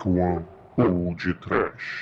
[0.00, 0.46] Dark One
[0.78, 2.00] ou de Trash.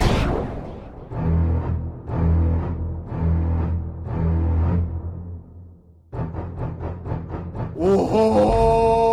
[7.76, 9.06] Horror!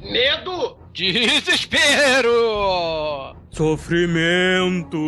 [0.00, 0.76] Medo!
[0.92, 2.32] Desespero!
[3.50, 4.98] Sofrimento!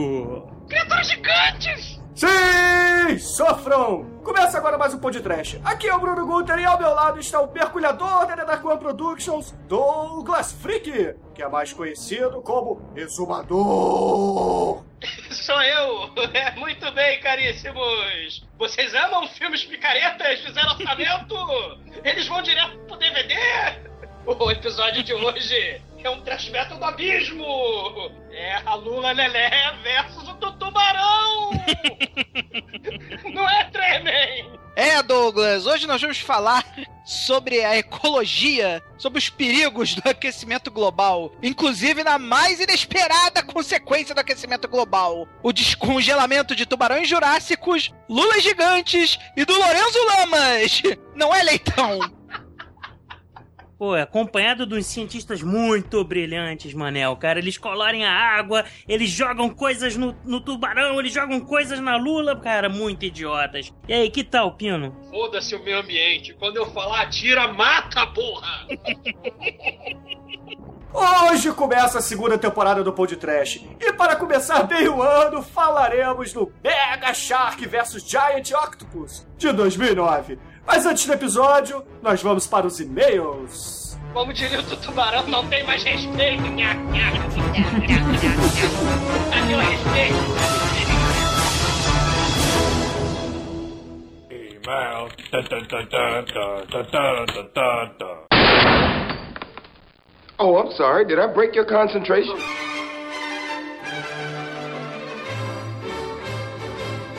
[0.69, 2.01] Criaturas gigantes!
[2.15, 3.19] Sim!
[3.19, 4.16] Sofram!
[4.37, 5.59] Começa agora mais um podcast.
[5.65, 8.79] Aqui é o Bruno Guter e ao meu lado está o mergulhador da Dark One
[8.79, 14.85] Productions, Douglas Freak, que é mais conhecido como Exumador.
[15.33, 16.11] Sou eu!
[16.35, 18.47] É, muito bem, caríssimos!
[18.59, 21.35] Vocês amam filmes picaretas zero orçamento?
[22.05, 23.35] Eles vão direto pro DVD?
[24.27, 27.45] O episódio de hoje é um trash metal do abismo!
[28.31, 29.51] É a Lula Lelé
[29.83, 31.51] versus o Tubarão!
[33.35, 34.53] Não é, Tremen?
[34.77, 36.65] É, Douglas, hoje nós vamos falar
[37.05, 44.21] sobre a ecologia, sobre os perigos do aquecimento global, inclusive na mais inesperada consequência do
[44.21, 50.83] aquecimento global: o descongelamento de tubarões jurássicos, lulas gigantes e do Lorenzo Lamas.
[51.17, 51.99] Não é, Leitão?
[53.79, 57.39] Pô, é acompanhado de uns cientistas muito brilhantes, Manel, cara.
[57.39, 62.35] Eles colorem a água, eles jogam coisas no, no tubarão, eles jogam coisas na lula,
[62.41, 63.71] cara, muito idiotas.
[63.87, 64.97] E aí, que tal, Pino?
[65.11, 66.33] Foda-se o meio ambiente.
[66.35, 68.67] Quando eu falar tira, mata, porra!
[71.31, 73.63] Hoje começa a segunda temporada do Pod Trash.
[73.79, 80.39] E para começar bem o ano, falaremos do Mega Shark vs Giant Octopus de 2009.
[80.67, 83.97] Mas antes do episódio, nós vamos para os e-mails.
[84.13, 86.43] Como diria o tubarão, não tem mais respeito.
[89.33, 90.17] A meu é respeito.
[94.67, 95.09] Well,
[100.41, 101.05] oh, I'm sorry.
[101.05, 102.37] Did I break your concentration?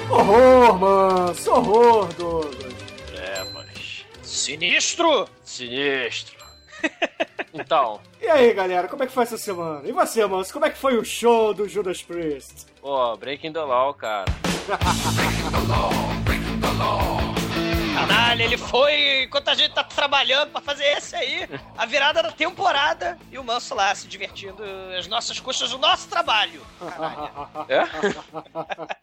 [0.09, 1.33] Horror, mano!
[1.47, 2.36] Horror, do...
[4.37, 5.27] Sinistro?
[5.43, 6.37] Sinistro.
[7.53, 9.81] então, E aí, galera, como é que foi essa semana?
[9.83, 12.67] E você, manso, como é que foi o show do Judas Priest?
[12.79, 14.25] Pô, Breaking the Law, cara.
[17.95, 21.49] caralho, ele foi enquanto a gente tá trabalhando pra fazer esse aí.
[21.75, 24.63] A virada da temporada e o Manso lá se divertindo
[24.95, 26.61] às nossas custas do nosso trabalho.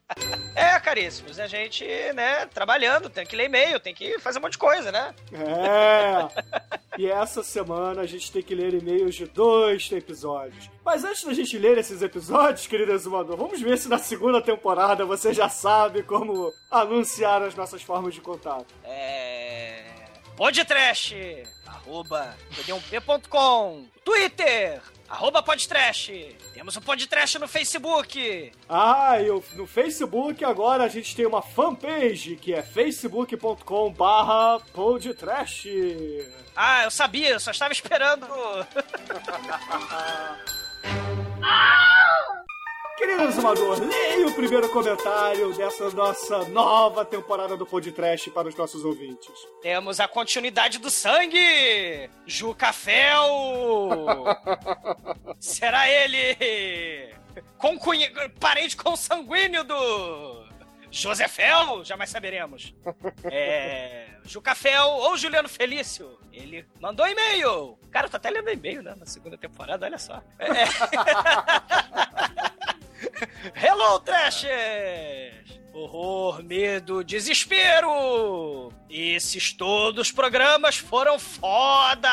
[0.54, 1.84] É, caríssimos, a gente,
[2.14, 5.12] né, trabalhando, tem que ler e-mail, tem que fazer um monte de coisa, né?
[5.32, 6.60] É!
[6.96, 10.70] E essa semana a gente tem que ler e-mails de dois episódios.
[10.84, 15.04] Mas antes da gente ler esses episódios, querido exumador, vamos ver se na segunda temporada
[15.04, 18.72] você já sabe como anunciar as nossas formas de contato.
[18.84, 19.73] É.
[20.36, 21.14] Podtrash,
[21.66, 26.10] arroba td1p.com, Twitter, arroba podtrash.
[26.52, 28.50] Temos o podtrash no Facebook.
[28.68, 34.58] Ah, e o- no Facebook agora a gente tem uma fanpage que é facebook.com barra
[34.72, 35.66] podtrash.
[36.56, 38.26] Ah, eu sabia, eu só estava esperando.
[42.96, 48.84] Querido exumador, leia o primeiro comentário dessa nossa nova temporada do Podtrash para os nossos
[48.84, 49.32] ouvintes.
[49.60, 52.08] Temos a continuidade do sangue!
[52.24, 53.28] Jucafel!
[55.40, 57.12] Será ele
[57.58, 58.10] concunha...
[58.38, 60.44] parente consanguíneo do
[60.88, 61.84] Josefel?
[61.84, 62.72] Jamais saberemos.
[63.24, 64.06] É...
[64.24, 66.16] Jucafel ou Juliano Felício.
[66.32, 67.76] Ele mandou e-mail.
[67.90, 68.94] Cara, eu tô até lendo e-mail, né?
[68.96, 70.22] Na segunda temporada, olha só.
[70.38, 70.64] É...
[73.54, 75.60] Hello, Trashers!
[75.72, 78.72] Horror, medo, desespero!
[78.88, 82.08] Esses todos os programas foram foda!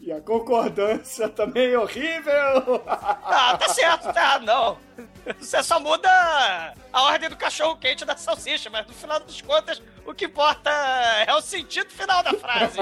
[0.00, 2.82] E a concordância também é horrível.
[2.88, 4.76] Ah, tá certo, tá, não.
[5.38, 9.80] Você só muda a ordem do cachorro quente da salsicha, mas no final das contas,
[10.04, 10.70] o que importa
[11.24, 12.78] é o sentido final da frase.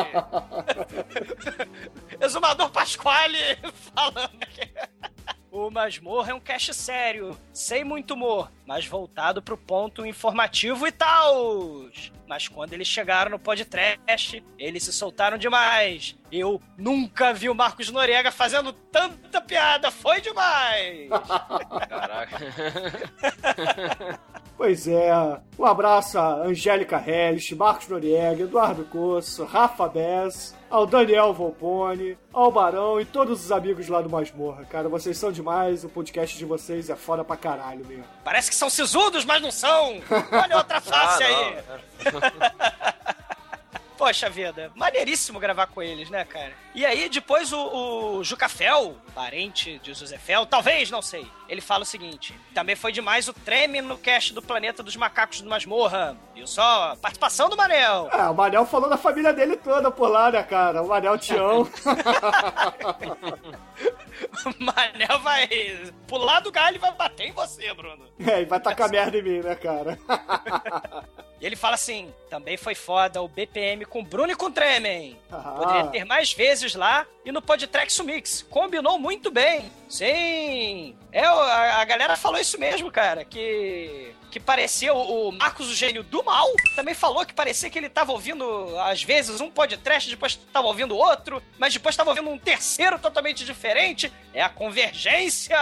[2.18, 3.36] Exumador Pasquale
[3.94, 4.72] falando aqui.
[5.50, 10.92] O Masmorra é um cast sério, sem muito humor, mas voltado pro ponto informativo e
[10.92, 11.86] tal.
[12.28, 16.16] Mas quando eles chegaram no podcast, eles se soltaram demais.
[16.30, 21.08] Eu nunca vi o Marcos Noriega fazendo tanta piada, foi demais!
[21.88, 22.38] Caraca.
[24.60, 25.10] Pois é,
[25.58, 32.52] um abraço a Angélica Hellish, Marcos Noriega, Eduardo Coço, Rafa Bess, ao Daniel Volpone, ao
[32.52, 34.66] Barão e todos os amigos lá do Masmorra.
[34.66, 38.04] Cara, vocês são demais, o podcast de vocês é foda pra caralho mesmo.
[38.22, 39.98] Parece que são sisudos, mas não são!
[40.30, 41.56] Olha outra face Ah, aí!
[44.00, 46.54] Poxa vida, maneiríssimo gravar com eles, né, cara?
[46.74, 51.82] E aí, depois o, o Jucafel, parente de José Fel, talvez, não sei, ele fala
[51.82, 56.16] o seguinte: também foi demais o treme no cast do Planeta dos Macacos do Masmorra.
[56.34, 56.96] Viu só?
[56.96, 58.08] Participação do Manel.
[58.10, 60.80] É, o Manel falou da família dele toda por lá, né, cara?
[60.80, 61.68] O Manel Tião.
[64.46, 65.46] o Manel vai
[66.08, 68.06] pular do galho e vai bater em você, Bruno.
[68.26, 69.98] É, e vai tacar merda em mim, né, cara?
[71.40, 75.18] E ele fala assim: também foi foda o BPM com Bruno e com Tremen.
[75.56, 78.46] Poderia ter mais vezes lá e no Podtrex Mix.
[78.50, 79.70] Combinou muito bem.
[79.88, 80.96] Sim.
[81.10, 83.24] É, a, a galera falou isso mesmo, cara.
[83.24, 86.46] Que que parecia o, Marcos, o gênio do mal,
[86.76, 90.96] também falou que parecia que ele tava ouvindo, às vezes, um podcast, depois tava ouvindo
[90.96, 94.10] outro, mas depois tava ouvindo um terceiro totalmente diferente.
[94.32, 95.58] É a convergência!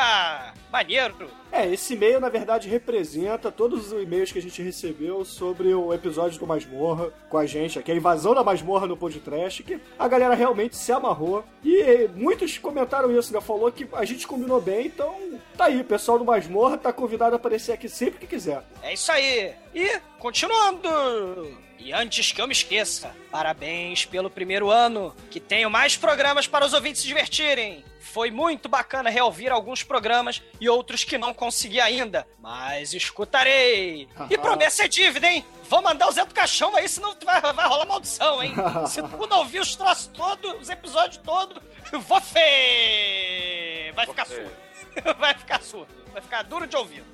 [0.71, 1.31] Maneiro!
[1.51, 5.93] É, esse e-mail, na verdade, representa todos os e-mails que a gente recebeu sobre o
[5.93, 10.09] episódio do Masmorra com a gente, aqui, a invasão da Masmorra no podcast, que a
[10.09, 11.45] galera realmente se amarrou.
[11.65, 13.41] E muitos comentaram isso, né?
[13.41, 15.15] Falou que a gente combinou bem, então
[15.57, 18.63] tá aí, o pessoal do Masmorra tá convidado a aparecer aqui sempre que quiser.
[18.83, 19.53] É isso aí!
[19.75, 21.68] E, continuando!
[21.79, 26.67] E antes que eu me esqueça, parabéns pelo primeiro ano, que tenho mais programas para
[26.67, 27.85] os ouvintes se divertirem.
[28.01, 34.09] Foi muito bacana reouvir alguns programas e outros que não consegui ainda, mas escutarei.
[34.31, 35.45] E promessa é dívida, hein?
[35.69, 38.55] Vou mandar o Zé do Caixão aí, senão vai, vai rolar maldição, hein?
[38.89, 44.69] Se tu não ouvir os troços todos, os episódios todos, você vai ficar surdo.
[45.19, 45.87] Vai ficar surdo.
[46.13, 47.07] Vai ficar duro de ouvido.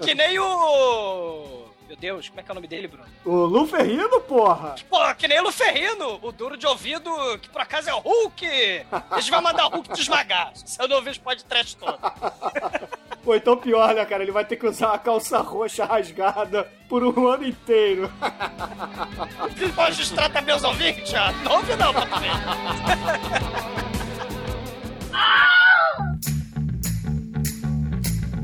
[0.00, 1.64] Que nem o.
[1.92, 3.04] Meu Deus, como é que é o nome dele, Bruno?
[3.22, 4.76] O Lu Ferrino, porra!
[4.88, 8.46] Pô, que nem o Luferrino, o duro de ouvido, que por acaso é o Hulk!
[9.10, 11.98] A gente vai mandar o Hulk te esmagar, se eu não ouvir os podcasts todo.
[13.22, 14.22] Pô, então pior, né, cara?
[14.22, 18.10] Ele vai ter que usar a calça roxa rasgada por um ano inteiro.
[19.74, 21.30] Pode tratar meus ouvintes, ó.
[21.44, 22.32] Não ouve não, tu ver.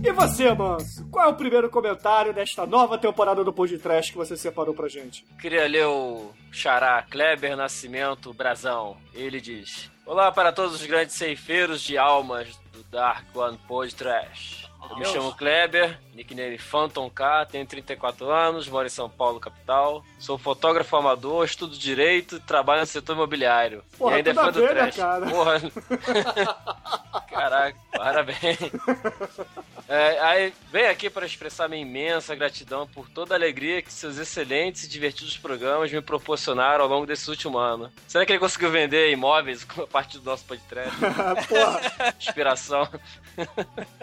[0.08, 1.06] E você, Manso?
[1.10, 4.88] Qual é o primeiro comentário desta nova temporada do Pod Trash que você separou pra
[4.88, 5.22] gente?
[5.38, 8.96] Queria ler o Xará Kleber Nascimento Brazão.
[9.12, 14.67] Ele diz: Olá para todos os grandes ceifeiros de almas do Dark One Pod Trash.
[14.90, 20.04] Eu me chamo Kleber, nickname Phantom K, tenho 34 anos, moro em São Paulo, capital.
[20.18, 23.82] Sou fotógrafo amador, estudo direito e trabalho no setor imobiliário.
[23.98, 24.96] Porra, e ainda é fã do ver, né, trash.
[24.96, 25.26] cara?
[25.26, 25.60] Porra.
[27.28, 28.58] Caraca, parabéns.
[29.90, 34.18] É, aí, venho aqui para expressar minha imensa gratidão por toda a alegria que seus
[34.18, 37.90] excelentes e divertidos programas me proporcionaram ao longo desse último ano.
[38.06, 40.92] Será que ele conseguiu vender imóveis com a parte do nosso podcast?
[41.48, 42.86] porra, Inspiração.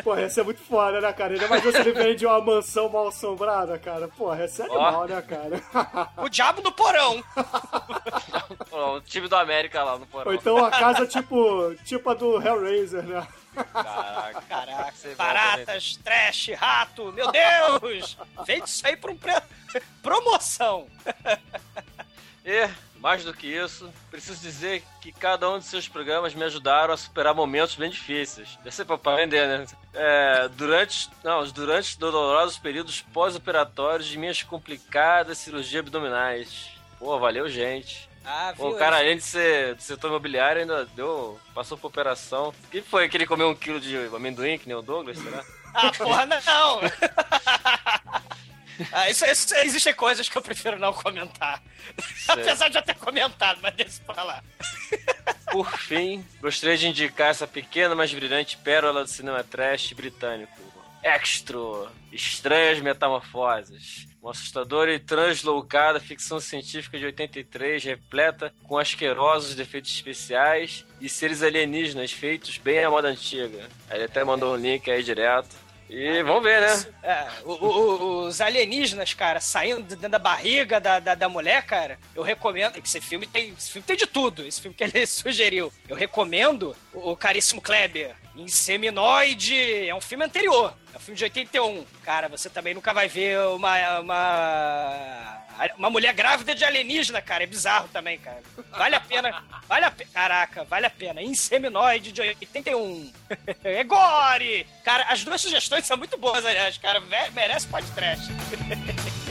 [0.03, 1.33] porra, essa é muito foda, né, cara?
[1.33, 4.07] Ainda mais ele vende uma mansão mal assombrada, cara.
[4.07, 4.63] Porra, é Ó.
[4.63, 6.09] animal, né, cara?
[6.17, 7.23] O diabo no porão.
[8.71, 10.27] O time do América lá no porão.
[10.27, 13.25] Ou então uma casa tipo, tipo a do Hellraiser, né?
[13.55, 18.17] Caraca, Caraca, Você baratas, trash, rato, meu Deus!
[18.45, 19.33] Vende isso aí por um pre...
[20.03, 20.87] promoção.
[22.43, 22.69] E,
[23.05, 26.97] mais do que isso, preciso dizer que cada um de seus programas me ajudaram a
[26.97, 28.57] superar momentos bem difíceis.
[28.63, 29.63] Deve ser pra- vender, né?
[29.93, 36.71] É, durante, não, os durante os dolorosos períodos pós-operatórios de minhas complicadas cirurgias abdominais.
[36.97, 38.09] Pô, valeu, gente.
[38.25, 42.47] Ah, Pô, o cara, além de ser do setor imobiliário, ainda deu, passou por operação.
[42.49, 43.07] O que foi?
[43.07, 45.43] Que ele comeu um quilo de amendoim, que nem o Douglas, será?
[45.75, 46.79] Ah, porra, não!
[48.91, 51.61] Ah, isso, isso- existem coisas que eu prefiro não comentar.
[52.27, 54.43] Apesar de já ter comentado, mas deixa pra lá.
[55.51, 60.53] Por fim, gostaria de indicar essa pequena, mas brilhante pérola do cinema trash britânico.
[61.03, 61.57] Extra!
[62.11, 64.07] Estranhas Metamorfoses.
[64.21, 71.43] Uma assustadora e translocada ficção científica de 83, repleta com asquerosos defeitos especiais e seres
[71.43, 73.69] alienígenas feitos bem à moda antiga.
[73.91, 75.55] Ele até mandou um link aí direto.
[75.89, 76.85] E vamos ver, né?
[77.03, 81.63] É, o- o- os alienígenas, cara, saindo de dentro da barriga da, da, da mulher,
[81.63, 82.77] cara, eu recomendo.
[82.83, 83.53] Esse filme tem.
[83.57, 85.71] Esse filme tem de tudo, esse filme que ele sugeriu.
[85.87, 88.15] Eu recomendo o, o caríssimo Kleber.
[88.35, 89.87] Inseminoide.
[89.87, 90.73] É um filme anterior.
[90.93, 91.85] É um filme de 81.
[92.03, 93.99] Cara, você também nunca vai ver uma.
[93.99, 95.44] uma...
[95.77, 98.41] Uma mulher grávida de alienígena, cara, é bizarro também, cara.
[98.71, 101.21] Vale a pena, vale a pena, caraca, vale a pena.
[101.21, 103.11] Inseminoide de 81.
[103.63, 104.67] é gore!
[104.83, 107.01] Cara, as duas sugestões são muito boas, aliás, cara,
[107.33, 108.29] merece podcast.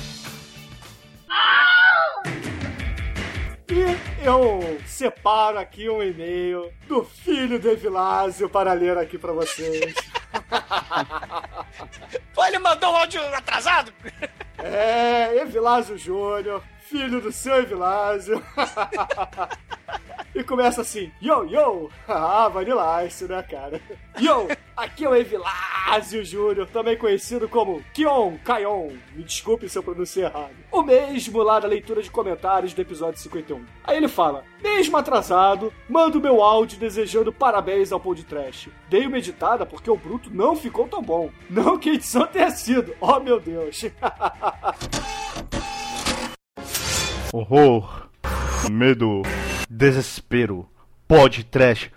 [3.69, 9.95] E eu separo aqui um e-mail do filho do Evilásio para ler aqui pra vocês.
[12.35, 13.91] Pô, ele mandou um áudio atrasado?
[14.59, 18.43] É, Evilásio Júnior, filho do seu Evilásio.
[20.35, 23.81] E começa assim, yo, yo, ah, Vanilla Ice, né, cara?
[24.19, 29.83] Yo, aqui é o Evilásio Júnior, também conhecido como Kion Kaion, me desculpe se eu
[29.83, 30.51] pronunciei errado.
[30.73, 33.65] O mesmo lá da leitura de comentários do episódio 51.
[33.85, 38.69] Aí ele fala, mesmo atrasado, mando meu áudio desejando parabéns ao Pod Trash.
[38.89, 41.31] Dei uma editada porque o Bruto não ficou tão bom.
[41.49, 43.85] Não que a edição tenha sido, oh meu Deus.
[47.33, 48.09] Horror,
[48.71, 49.23] medo,
[49.77, 50.69] desespero,
[51.09, 51.91] pod trash.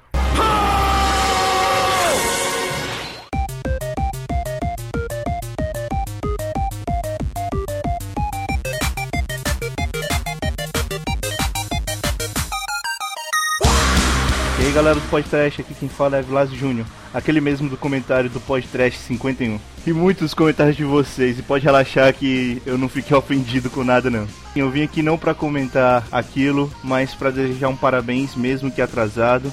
[14.78, 19.00] Galera do podcast, aqui quem fala é Vlas Júnior, aquele mesmo do comentário do podcast
[19.00, 19.60] 51.
[19.88, 24.12] E muitos comentários de vocês, e pode relaxar que eu não fiquei ofendido com nada
[24.12, 24.28] não.
[24.56, 29.52] Eu vim aqui não pra comentar aquilo, mas pra desejar um parabéns mesmo que atrasado.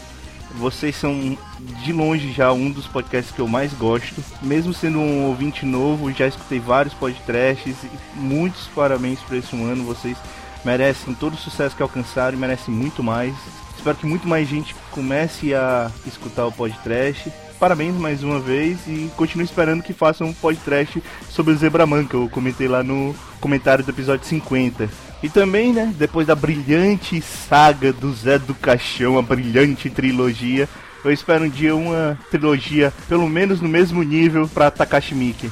[0.57, 1.39] Vocês são
[1.83, 4.23] de longe já um dos podcasts que eu mais gosto.
[4.43, 9.65] Mesmo sendo um ouvinte novo, já escutei vários podcasts e muitos parabéns por esse um
[9.65, 9.85] ano.
[9.85, 10.19] Vocês
[10.67, 13.35] merecem todo o sucesso que alcançaram e merecem muito mais.
[13.85, 17.31] Espero que muito mais gente comece a escutar o podcast.
[17.61, 22.15] Parabéns mais uma vez e continuo esperando que façam um podcast sobre o Zebraman, que
[22.15, 24.89] eu comentei lá no comentário do episódio 50.
[25.23, 30.67] E também, né, depois da brilhante saga do Zé do Caixão, a brilhante trilogia,
[31.05, 35.51] eu espero um dia uma trilogia, pelo menos no mesmo nível, pra Takashi Miike.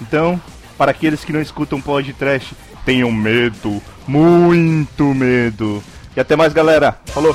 [0.00, 0.42] Então,
[0.76, 5.80] para aqueles que não escutam podcast, tenham medo, muito medo.
[6.16, 6.92] E até mais, galera.
[7.06, 7.34] Falou!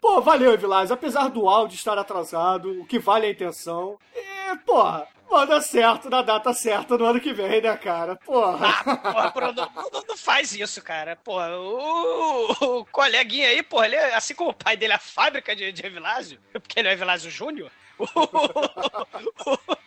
[0.00, 0.94] Pô, valeu, Evilásio.
[0.94, 3.98] Apesar do áudio estar atrasado, o que vale é a intenção.
[4.14, 8.16] E, porra, manda certo na data certa no ano que vem, né, cara?
[8.16, 8.68] Porra.
[8.84, 11.16] Ah, porra, Bruno, não, não- não faz isso, cara.
[11.16, 15.00] Porra, o, o coleguinha aí, porra, ele é, assim como o pai dele, é a
[15.00, 17.70] fábrica de, de Evilásio, porque ele é Evilásio Júnior.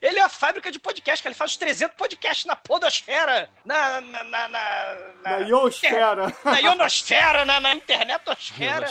[0.00, 1.32] Ele é a fábrica de podcast, cara.
[1.32, 4.00] Ele faz os 300 podcasts na podosfera, na...
[4.00, 6.34] Na, na, na, Na Iosfera.
[6.42, 8.88] Na ionosfera, na, na internetosfera.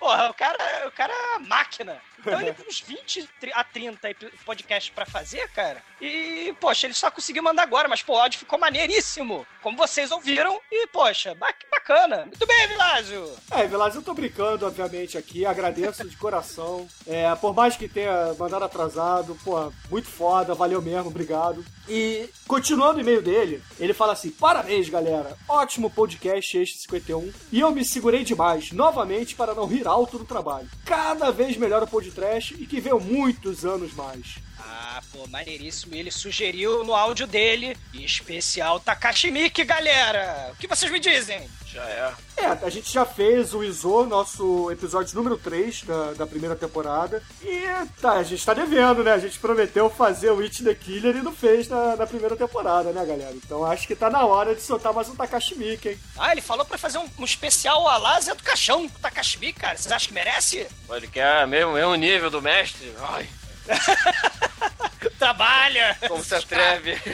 [0.00, 2.00] Porra, o cara, o cara é máquina.
[2.18, 5.82] Então ele tem uns 20 tri- a 30 epi- podcasts pra fazer, cara.
[6.00, 9.46] E, poxa, ele só conseguiu mandar agora, mas, pô, o áudio ficou maneiríssimo.
[9.62, 10.60] Como vocês ouviram.
[10.70, 12.26] E, poxa, ba- bacana.
[12.26, 13.30] Muito bem, Vilásio.
[13.50, 15.46] É, Velasco, eu tô brincando, obviamente, aqui.
[15.46, 16.86] Agradeço de coração.
[17.06, 21.64] É, por mais que tenha mandado atrasado, pô, muito foda, valeu mesmo, obrigado.
[21.88, 25.36] E, continuando o e-mail dele, ele fala assim: Parabéns, galera.
[25.48, 27.32] Ótimo podcast este 51.
[27.50, 30.68] E eu me segurei demais, novamente, para não rir alto no trabalho.
[30.84, 34.38] Cada vez melhor o podcast e que veio muitos anos mais.
[34.72, 35.94] Ah, pô, maneiríssimo.
[35.94, 40.50] E ele sugeriu no áudio dele, em especial Takashi Miike, galera.
[40.52, 41.50] O que vocês me dizem?
[41.66, 42.12] Já é.
[42.36, 47.22] É, a gente já fez o Iso, nosso episódio número 3 da, da primeira temporada.
[47.42, 47.62] E
[48.00, 49.12] tá, a gente tá devendo, né?
[49.12, 52.92] A gente prometeu fazer o It the Killer e não fez na, na primeira temporada,
[52.92, 53.34] né, galera?
[53.34, 55.98] Então acho que tá na hora de soltar mais um Takashi Miike, hein?
[56.16, 59.60] Ah, ele falou pra fazer um, um especial Alá Zé do Caixão com Takashi Miike,
[59.60, 59.76] cara.
[59.76, 60.66] Vocês acham que merece?
[60.86, 62.92] Pô, Ele quer mesmo, mesmo nível do mestre?
[63.00, 63.28] Ai,
[65.20, 65.96] Trabalha!
[66.08, 66.98] como se atreve.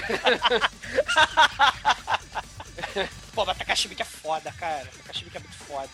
[3.34, 4.86] Pô, mas Takashi Miike é foda, cara.
[4.98, 5.88] Takashi Miike é muito foda.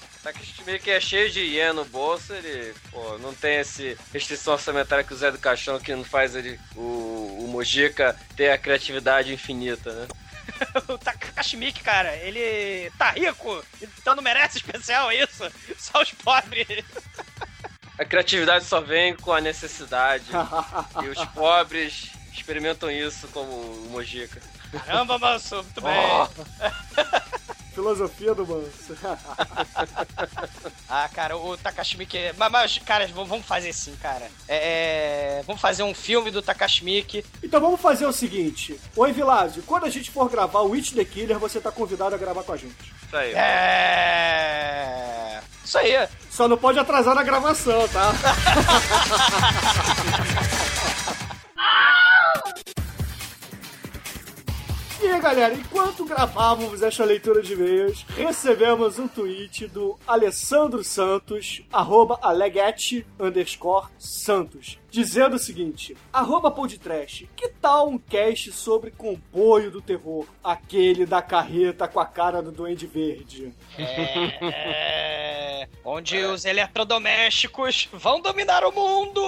[0.81, 5.13] Que é cheio de ien no bolso, ele, pô, não tem esse restrição orçamentária que
[5.13, 9.93] o Zé do Caixão que não faz ele, o, o Mojica ter a criatividade infinita,
[9.93, 10.07] né?
[10.87, 13.65] o Takashi Miike, cara, ele tá rico,
[13.99, 15.51] então não merece especial é isso.
[15.79, 16.85] Só os pobres.
[18.03, 20.25] A criatividade só vem com a necessidade.
[21.05, 24.43] e os pobres experimentam isso como o Mojica.
[24.73, 25.93] Caramba, manso, muito bem.
[27.73, 28.97] Filosofia do manso.
[30.95, 32.19] Ah, cara, o Takashi Miike.
[32.37, 34.31] Mas, mas cara, vamos fazer sim, cara.
[34.47, 37.25] É, é, Vamos fazer um filme do Takashi Miike.
[37.43, 41.03] então vamos fazer o seguinte: Oi, Vilásio, quando a gente for gravar o It the
[41.03, 42.77] Killer, você tá convidado a gravar com a gente.
[43.07, 43.33] Isso aí.
[43.35, 44.53] É.
[45.65, 46.07] Isso aí.
[46.31, 48.13] Só não pode atrasar na gravação, tá?
[55.05, 62.21] E galera, enquanto gravávamos esta leitura de e-mails, recebemos um tweet do Alessandro Santos, arroba
[62.23, 69.83] aleguete underscore Santos, dizendo o seguinte: arroba podtrash, que tal um cast sobre comboio do
[69.83, 70.25] terror?
[70.43, 73.53] Aquele da carreta com a cara do Duende Verde.
[73.77, 79.21] É, onde os eletrodomésticos vão dominar o mundo!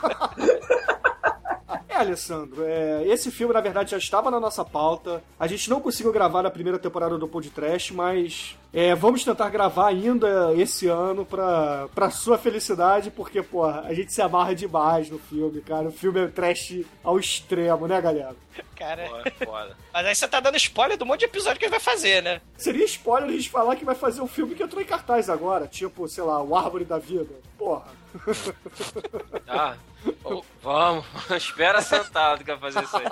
[1.88, 5.22] É, Alessandro, é, esse filme na verdade já estava na nossa pauta.
[5.38, 9.88] A gente não conseguiu gravar na primeira temporada do Podcast, mas é, vamos tentar gravar
[9.88, 15.18] ainda esse ano pra, pra sua felicidade, porque, pô, a gente se amarra demais no
[15.18, 15.88] filme, cara.
[15.88, 18.36] O filme é trash ao extremo, né, galera?
[18.76, 19.76] Cara, é foda.
[19.92, 22.40] mas aí você tá dando spoiler do monte de episódio que ele vai fazer, né?
[22.56, 25.66] Seria spoiler a gente falar que vai fazer um filme que entrou em cartaz agora,
[25.66, 27.34] tipo, sei lá, O Árvore da Vida.
[27.58, 27.99] Porra.
[29.46, 29.76] Ah,
[30.62, 31.04] vamos.
[31.36, 33.04] Espera sentado que vai fazer isso aí.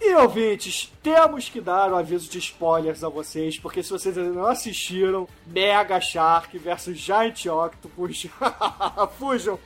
[0.00, 4.30] E ouvintes, temos que dar um aviso de spoilers a vocês, porque se vocês ainda
[4.30, 8.26] não assistiram, Mega Shark versus Giant Octopus,
[9.18, 9.58] fujam!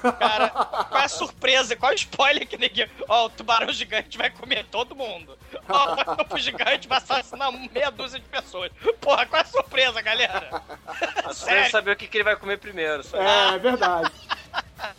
[0.00, 1.76] Cara, qual é a surpresa?
[1.76, 2.88] Qual é o spoiler que ninguém.
[3.08, 5.36] Ó, o tubarão gigante vai comer todo mundo.
[5.68, 8.70] Ó, o octopus gigante vai assassinar meia dúzia de pessoas.
[9.00, 10.62] Porra, qual é a surpresa, galera?
[11.24, 13.02] Eu quero saber o que, que ele vai comer primeiro.
[13.02, 13.16] Só.
[13.16, 14.12] É, é verdade.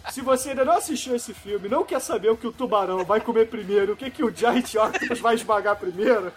[0.09, 3.21] Se você ainda não assistiu esse filme, não quer saber o que o tubarão vai
[3.21, 6.33] comer primeiro, o que, que o Giant Octopus vai esmagar primeiro,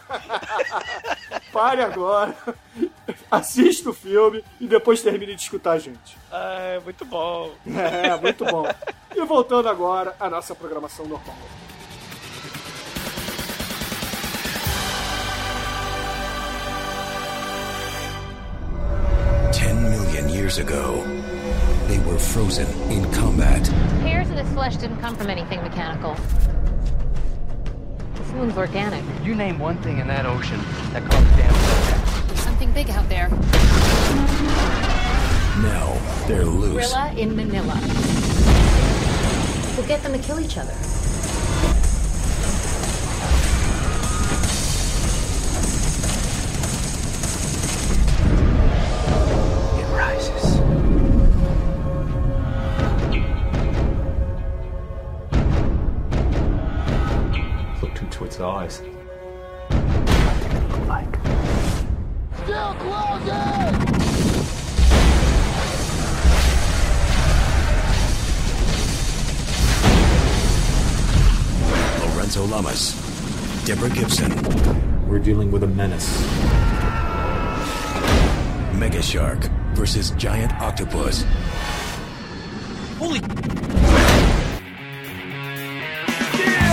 [1.52, 2.36] pare agora,
[3.30, 6.18] assista o filme e depois termine de escutar a gente.
[6.30, 7.52] Ah, muito bom.
[7.66, 8.66] É, muito bom.
[9.14, 11.36] E voltando agora à nossa programação normal.
[20.50, 21.04] Years ago,
[21.86, 23.68] they were frozen in combat.
[24.00, 26.16] Appears that this flesh didn't come from anything mechanical.
[28.14, 29.04] This moon's organic.
[29.22, 30.58] You name one thing in that ocean
[30.92, 32.26] that caused damage.
[32.26, 33.28] There's something big out there.
[35.62, 36.90] Now they're loose.
[36.92, 37.78] Gorilla in Manila.
[39.76, 40.74] We'll get them to kill each other.
[58.40, 58.80] Looked eyes.
[60.88, 61.14] Like
[62.42, 63.74] Still closing!
[72.14, 72.94] Lorenzo Lamas,
[73.66, 74.32] Deborah Gibson,
[75.06, 76.22] we're dealing with a menace.
[78.74, 81.26] Mega Shark versus Giant Octopus.
[82.98, 83.20] Holy.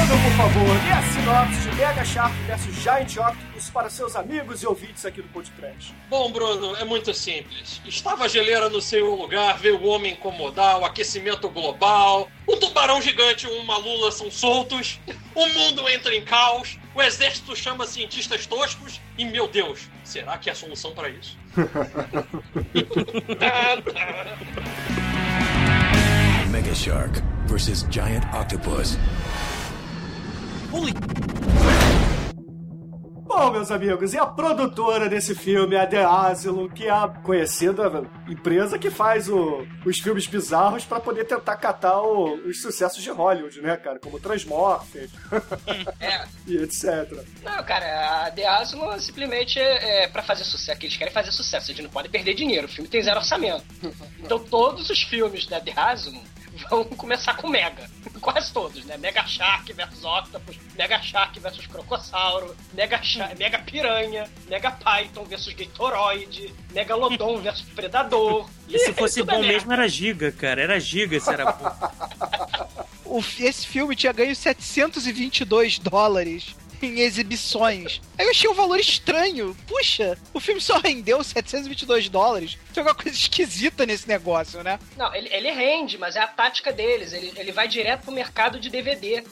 [0.08, 4.64] Diga, por favor, dê a sinopse de Mega Shark vs Giant Octopus para seus amigos
[4.64, 5.94] e ouvintes aqui do Podcast.
[6.10, 7.82] Bom, Bruno, é muito simples.
[7.86, 13.02] Estava a geleira no seu lugar, veio o homem incomodar, o aquecimento global, o tubarão
[13.02, 14.98] gigante e uma lula são soltos,
[15.36, 20.50] o mundo entra em caos, o exército chama cientistas toscos e, meu Deus, será que
[20.50, 21.38] é a solução para isso?
[26.50, 28.98] Mega Shark versus Giant Octopus.
[33.28, 38.04] Bom, meus amigos, e a produtora desse filme, a The Asylum, que é a conhecida
[38.28, 43.10] empresa que faz o- os filmes bizarros pra poder tentar catar o- os sucessos de
[43.12, 44.00] Hollywood, né, cara?
[44.00, 45.12] Como Transmorphers
[46.00, 46.26] É.
[46.48, 47.24] e etc.
[47.44, 50.80] Não, cara, a The Asylum simplesmente é, é pra fazer sucesso.
[50.80, 52.66] que Eles querem fazer sucesso, eles não podem perder dinheiro.
[52.66, 53.64] O filme tem zero orçamento.
[54.20, 56.22] Então todos os filmes da The Asylum
[56.70, 57.90] vão começar com Mega.
[58.22, 58.98] Quase todos, né?
[58.98, 65.54] Mega Shark versus Octopus, Mega Shark versus Crocossauro, Mega, Sha- Mega Piranha, Mega Python versus
[65.54, 68.50] Gatoroid, Megalodon versus Predador.
[68.68, 69.48] E se fosse é bom merda.
[69.48, 70.62] mesmo, era giga, cara.
[70.62, 73.20] Era giga se era bom.
[73.40, 78.02] Esse filme tinha ganho 722 dólares em exibições.
[78.18, 79.56] Aí eu achei um valor estranho.
[79.68, 82.58] Puxa, o filme só rendeu 722 dólares.
[82.74, 84.80] Tem alguma coisa esquisita nesse negócio, né?
[84.96, 87.14] Não, ele, ele rende, mas é a tática deles.
[87.14, 89.24] Ele, ele vai direto pro mercado de DVD.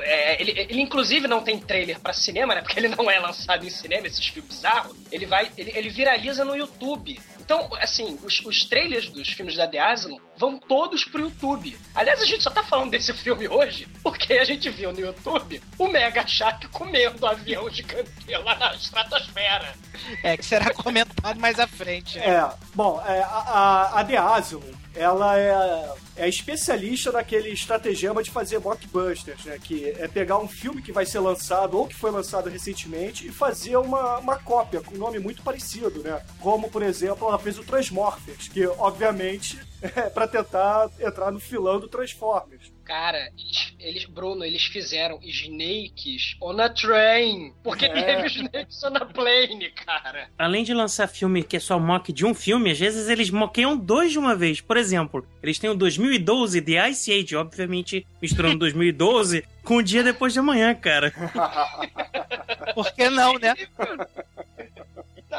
[0.00, 2.62] É, ele, ele, inclusive, não tem trailer pra cinema, né?
[2.62, 4.96] Porque ele não é lançado em cinema, esses filmes bizarros.
[5.10, 5.50] Ele vai.
[5.56, 7.20] Ele, ele viraliza no YouTube.
[7.44, 11.76] Então, assim, os, os trailers dos filmes da The Asylum vão todos pro YouTube.
[11.94, 15.60] Aliás, a gente só tá falando desse filme hoje porque a gente viu no YouTube
[15.76, 18.10] o Mega Shark comendo o avião gigante
[18.44, 19.74] lá na estratosfera.
[20.22, 22.18] É, que será comentado mais à frente.
[22.18, 22.26] né?
[22.26, 28.30] É, bom, é, a, a, a The Asylum, ela é, é especialista naquele estratagema de
[28.30, 29.58] fazer mockbusters, né?
[29.62, 33.32] Que é pegar um filme que vai ser lançado ou que foi lançado recentemente e
[33.32, 36.22] fazer uma, uma cópia com um nome muito parecido, né?
[36.40, 41.80] Como, por exemplo, ela fez o Transmorphers, que obviamente é pra tentar entrar no filão
[41.80, 42.72] do Transformers.
[42.84, 47.52] Cara, eles, eles- Bruno, eles fizeram Snakes on a Train.
[47.62, 47.90] Porque É.
[48.16, 50.28] teve Snakes on a Plane, cara.
[50.38, 53.76] Além de lançar filme que é só mock de um filme, às vezes eles moqueiam
[53.76, 54.60] dois de uma vez.
[54.60, 60.02] Por exemplo, eles têm o 2012 The Ice Age, obviamente misturando 2012 com o dia
[60.02, 61.12] depois de amanhã, cara.
[62.74, 63.54] Por que não, né?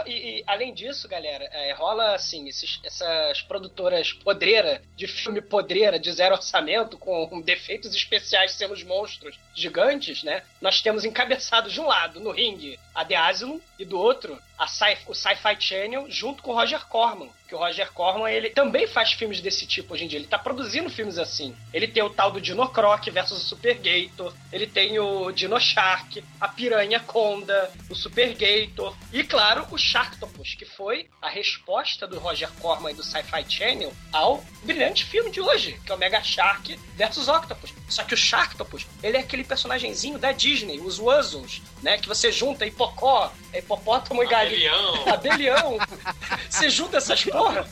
[0.07, 5.99] E, e, além disso, galera, é, rola assim, esses- essas produtoras podreira, de filme podreira,
[5.99, 10.43] de zero orçamento, com defeitos especiais sendo os monstros gigantes, né?
[10.61, 14.97] Nós temos encabeçados de um lado, no ringue, a The Asylum, e do outro, sci
[15.07, 17.29] o Sci-Fi Channel, junto com o Roger Corman.
[17.47, 20.19] Que o Roger Corman, ele também faz filmes desse tipo hoje em dia.
[20.19, 21.55] Ele tá produzindo filmes assim.
[21.73, 24.33] Ele tem o tal do Dino Croc versus o Super Gator.
[24.51, 28.95] Ele tem o Dino Shark, a Piranha Conda, o Super Gator.
[29.11, 33.93] E, claro, o Sharktopus, que foi a resposta do Roger Corman e do Sci-Fi Channel
[34.11, 37.73] ao brilhante filme de hoje, que é o Mega Shark versus Octopus.
[37.89, 41.97] Só que o Sharktopus, ele é aquele personagemzinho da Disney, os Wuzzles, né?
[41.97, 44.71] Que você junta hipocó, hipopótamo e galinha.
[45.11, 45.77] Abelhão.
[46.49, 47.65] Você junta essas porra.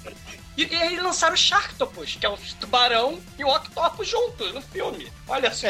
[0.57, 4.61] E, e aí lançaram o Sharktopus, que é o tubarão e o octopus juntos no
[4.61, 5.11] filme.
[5.27, 5.67] Olha só.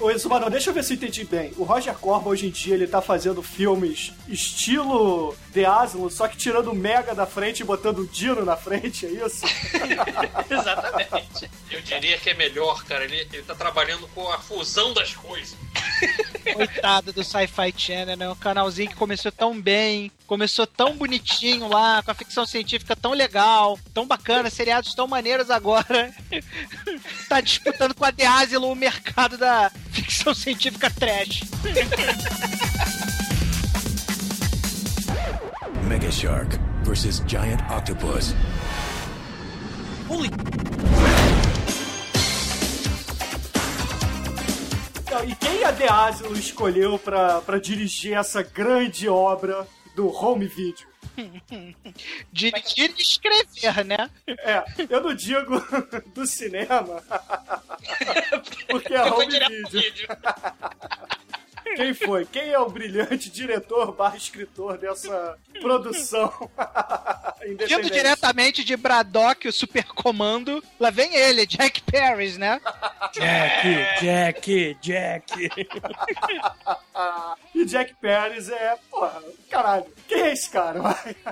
[0.00, 1.52] Ô, Exumador, deixa eu ver se eu entendi bem.
[1.56, 6.36] O Roger Corman, hoje em dia, ele tá fazendo filmes estilo The Asylum, só que
[6.36, 9.44] tirando o Mega da frente e botando o Dino na frente, é isso?
[10.50, 11.50] Exatamente.
[11.70, 13.04] Eu diria que é melhor, cara.
[13.04, 15.56] Ele, ele tá trabalhando com a fusão das coisas.
[16.54, 18.28] Coitado do Sci-Fi Channel, né?
[18.28, 23.12] Um canalzinho que começou tão bem, começou tão bonitinho lá, com a ficção científica tão
[23.12, 26.12] legal, tão bacana, seriados tão maneiros agora.
[27.28, 31.44] tá disputando com a The Asylum o mercado da ficção científica trash.
[35.86, 38.34] Mega Shark versus Giant Octopus.
[45.00, 50.86] Então, e quem a The Asylum escolheu pra dirigir essa grande obra do home video?
[52.32, 54.10] Dirigir e escrever, né?
[54.26, 55.60] É, eu não digo
[56.14, 57.02] do cinema,
[58.68, 60.08] porque é Eu vou home video.
[61.76, 62.24] Quem foi?
[62.26, 66.32] Quem é o brilhante diretor barra escritor dessa produção
[67.66, 72.60] Vindo diretamente de Braddock, o supercomando, lá vem ele, Jack Paris, né?
[73.12, 75.50] Jack, Jack, Jack.
[77.54, 79.86] E Jack Paris é, porra, caralho.
[80.08, 80.80] Quem é esse cara?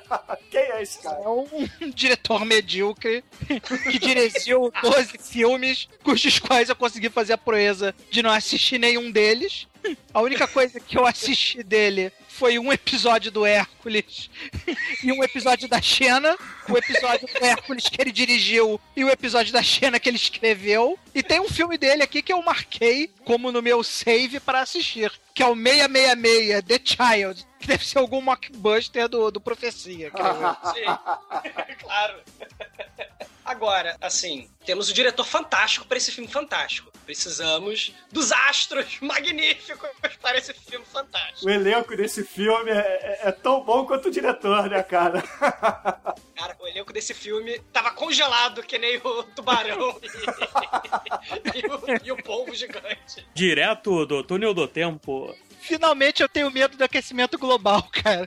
[0.51, 1.19] Quem é esse cara?
[1.19, 3.25] É um diretor medíocre
[3.91, 9.11] que dirigiu 12 filmes, cujos quais eu consegui fazer a proeza de não assistir nenhum
[9.11, 9.67] deles.
[10.13, 14.31] A única coisa que eu assisti dele foi um episódio do Hércules
[15.05, 16.37] e um episódio da Xena,
[16.69, 20.99] o episódio do Hércules que ele dirigiu e o episódio da Xena que ele escreveu.
[21.15, 25.13] E tem um filme dele aqui que eu marquei como no meu save para assistir,
[25.35, 30.11] que é o 666, The Child, que deve ser algum mockbuster do, do Profecia.
[30.73, 32.21] Sim, claro.
[33.51, 36.89] Agora, assim, temos o diretor fantástico para esse filme fantástico.
[37.05, 39.91] Precisamos dos astros magníficos
[40.23, 41.45] para esse filme fantástico.
[41.47, 45.21] O elenco desse filme é, é- é tão bom quanto o diretor, né, cara?
[46.41, 52.13] Cara, o elenco desse filme tava congelado, que nem o tubarão e, e o, e
[52.13, 53.27] o polvo gigante.
[53.35, 55.37] Direto do túnel do tempo.
[55.61, 58.27] Finalmente eu tenho medo do aquecimento global, cara.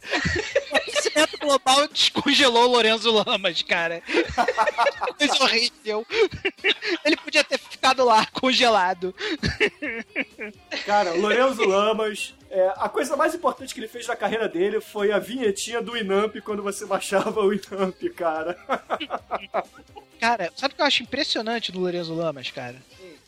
[0.72, 4.02] O aquecimento global descongelou o Lorenzo Lamas, cara.
[5.18, 6.06] Coisa horrível.
[7.04, 9.14] Ele podia ter ficado lá, congelado.
[10.86, 14.80] Cara, o Lorenzo Lamas, é, a coisa mais importante que ele fez na carreira dele
[14.80, 18.58] foi a vinhetinha do Inamp quando você baixava o Inamp, cara.
[20.20, 22.76] Cara, sabe o que eu acho impressionante no Lorenzo Lamas, cara?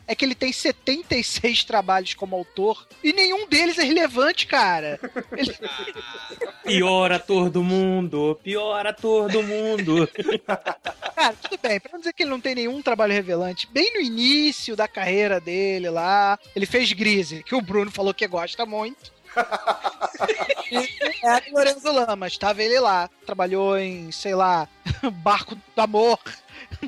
[0.07, 4.99] É que ele tem 76 trabalhos como autor e nenhum deles é relevante, cara.
[5.35, 5.55] Ele-
[6.63, 10.07] Pior ator do mundo, pior ator do mundo.
[11.15, 14.01] Cara, tudo bem, pra não dizer que ele não tem nenhum trabalho revelante, bem no
[14.01, 19.13] início da carreira dele lá, ele fez Grise, que o Bruno falou que gosta muito.
[20.71, 20.77] E
[21.25, 23.09] é Lorenzo Lamas, tava ele lá.
[23.25, 24.67] Trabalhou em, sei lá,
[25.13, 26.19] Barco do Amor,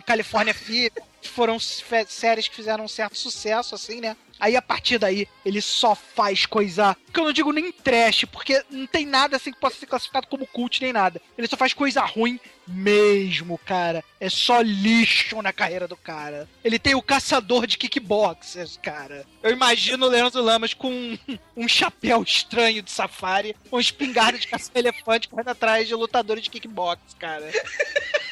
[0.06, 1.04] Califórnia Fever.
[1.28, 4.16] Foram séries que fizeram um certo sucesso, assim, né?
[4.40, 6.96] Aí a partir daí, ele só faz coisa.
[7.12, 10.28] Que eu não digo nem trash, porque não tem nada assim que possa ser classificado
[10.28, 11.22] como cult nem nada.
[11.38, 14.04] Ele só faz coisa ruim mesmo, cara.
[14.20, 16.48] É só lixo na carreira do cara.
[16.64, 19.26] Ele tem o caçador de kickboxers, cara.
[19.42, 21.18] Eu imagino o Leandro Lamas com um,
[21.58, 27.02] um chapéu estranho de safari, com espingarda de caça-elefante correndo atrás de lutadores de kickbox,
[27.18, 27.50] cara.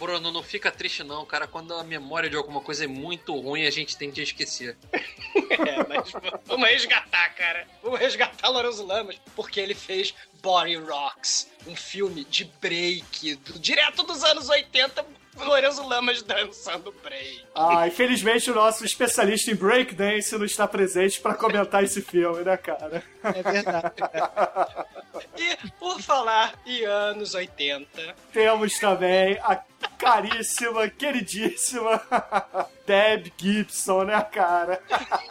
[0.00, 1.46] Bruno, não fica triste não, cara.
[1.46, 4.76] Quando a memória de alguma coisa é muito ruim, a gente tende a esquecer.
[5.50, 6.12] É, mas
[6.46, 7.66] vamos resgatar, cara.
[7.82, 14.02] Vamos resgatar Lorenzo Lamas, porque ele fez Body Rocks, um filme de break, do- direto
[14.04, 15.04] dos anos 80,
[15.38, 17.44] Lorenzo Lamas dançando break.
[17.54, 22.56] Ah, infelizmente o nosso especialista em breakdance não está presente pra comentar esse filme, né,
[22.56, 23.02] cara?
[23.22, 23.92] É verdade.
[25.36, 29.56] E, por falar em anos 80, Temos também a
[30.00, 32.02] caríssima, queridíssima
[32.86, 34.82] Deb Gibson, né, cara?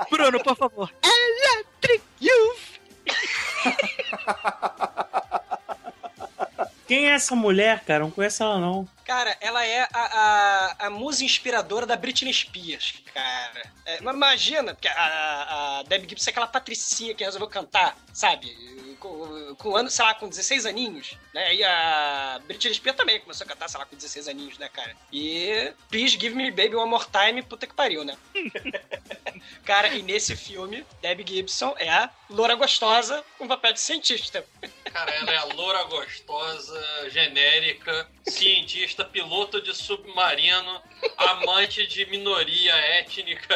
[0.10, 0.94] Bruno, por favor.
[1.04, 2.80] Electric Youth!
[6.88, 8.04] Quem é essa mulher, cara?
[8.04, 8.88] Não conheço ela, não.
[9.10, 13.64] Cara, ela é a, a, a musa inspiradora da Britney Spears, cara.
[13.84, 18.56] É, imagina, porque a, a Debbie Gibson é aquela patricinha que resolveu cantar, sabe?
[19.00, 21.56] Com, com anos, sei lá, com 16 aninhos, né?
[21.56, 24.96] E a Britney Spears também começou a cantar, sei lá, com 16 aninhos, né, cara?
[25.12, 28.16] E Please Give Me Baby One More Time, puta que pariu, né?
[29.66, 34.46] cara, e nesse filme, Debbie Gibson é a loura gostosa com papel de cientista.
[34.84, 40.82] Cara, ela é a loura gostosa, genérica, cientista, piloto de submarino,
[41.18, 43.56] amante de minoria étnica.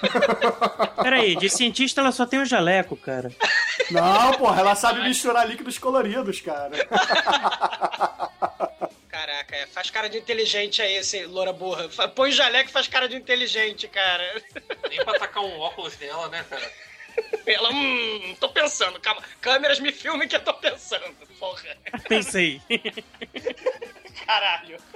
[1.02, 3.30] Peraí, de cientista ela só tem o jaleco, cara.
[3.90, 6.76] Não, porra, ela sabe misturar líquidos coloridos, cara.
[9.08, 11.88] Caraca, é, faz cara de inteligente aí, esse loura burra.
[12.14, 14.42] Põe o jaleco e faz cara de inteligente, cara.
[14.88, 16.70] Nem pra tacar um óculos nela, né, cara?
[17.46, 19.22] Ela, hum, tô pensando, calma.
[19.40, 21.76] Câmeras me filmem que eu tô pensando, porra.
[22.08, 22.60] Pensei.
[24.26, 24.78] Caralho.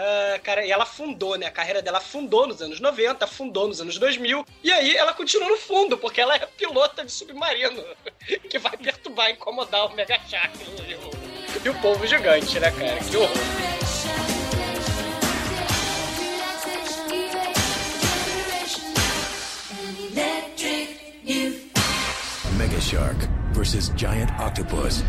[0.00, 1.46] Ah, cara, e ela fundou, né?
[1.46, 5.48] A carreira dela fundou nos anos 90, fundou nos anos 2000, e aí ela continua
[5.48, 7.82] no fundo, porque ela é pilota de submarino,
[8.48, 12.98] que vai perturbar, incomodar o Mega Shark e o, e o povo gigante, né, cara?
[13.10, 13.77] Que horror.
[23.68, 25.04] Versus Giant Octopus.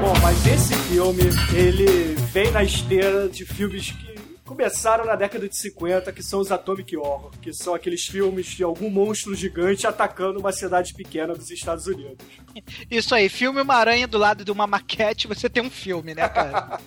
[0.00, 4.11] Bom, mas esse filme, ele vem na esteira de filmes que
[4.52, 8.62] começaram na década de 50, que são os Atomic Horror, que são aqueles filmes de
[8.62, 12.24] algum monstro gigante atacando uma cidade pequena dos Estados Unidos.
[12.90, 16.28] Isso aí, filme uma aranha do lado de uma maquete, você tem um filme, né,
[16.28, 16.78] cara?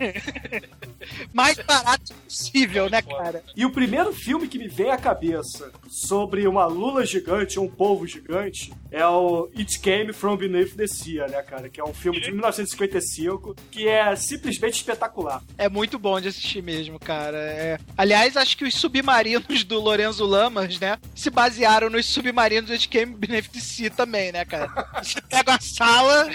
[1.34, 3.44] Mais barato possível, né, cara?
[3.54, 8.06] E o primeiro filme que me vem à cabeça sobre uma lula gigante, um polvo
[8.06, 11.68] gigante, é o It Came From Beneath the Sea, né, cara?
[11.68, 15.42] Que é um filme de 1955 que é simplesmente espetacular.
[15.58, 17.36] É muito bom de assistir mesmo, cara.
[17.36, 17.78] É...
[17.96, 23.60] Aliás, acho que os submarinos do Lorenzo Lamas, né, se basearam nos submarinos de the
[23.60, 24.68] Sea também, né, cara?
[25.02, 26.30] Você pega uma sala,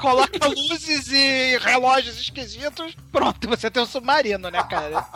[0.00, 5.06] coloca luzes e relógios esquisitos, pronto, você tem um submarino, né, cara?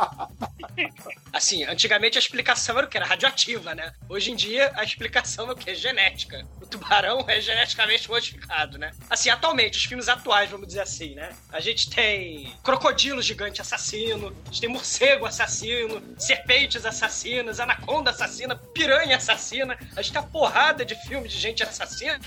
[1.33, 2.97] Assim, antigamente a explicação era o que?
[2.97, 3.93] Era radioativa, né?
[4.09, 5.75] Hoje em dia a explicação é o que?
[5.75, 6.47] Genética.
[6.61, 8.93] O tubarão é geneticamente modificado, né?
[9.09, 11.31] Assim, atualmente, os filmes atuais, vamos dizer assim, né?
[11.51, 18.57] A gente tem crocodilo gigante assassino, a gente tem morcego assassino, serpentes assassinas, anaconda assassina,
[18.57, 19.79] piranha assassina.
[19.97, 22.21] A gente tem uma porrada de filme de gente assassina,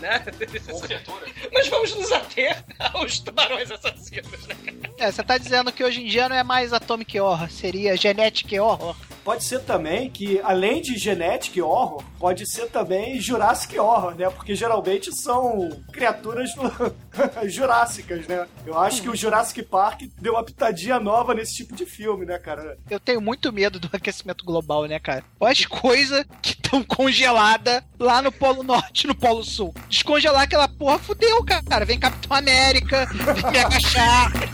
[0.00, 0.24] né?
[1.52, 4.56] Mas vamos nos ater aos tubarões assassinos, né?
[4.98, 8.58] É, você tá dizendo que hoje em dia não é mais Atomic Horror, seria Genetic
[8.60, 8.96] Horror.
[9.28, 14.30] Pode ser também que, além de Genetic Horror, pode ser também Jurassic Horror, né?
[14.30, 16.48] Porque geralmente são criaturas
[17.44, 18.46] jurássicas, né?
[18.64, 22.38] Eu acho que o Jurassic Park deu uma pitadinha nova nesse tipo de filme, né,
[22.38, 22.78] cara?
[22.88, 25.22] Eu tenho muito medo do aquecimento global, né, cara?
[25.38, 29.74] Olha as coisas que estão congeladas lá no Polo Norte no Polo Sul.
[29.90, 31.84] Descongelar aquela porra, fudeu, cara.
[31.84, 34.48] Vem Capitão América, vem Mega Shark.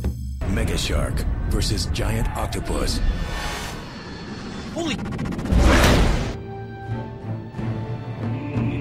[0.50, 3.00] Mega Shark versus Giant Octopus.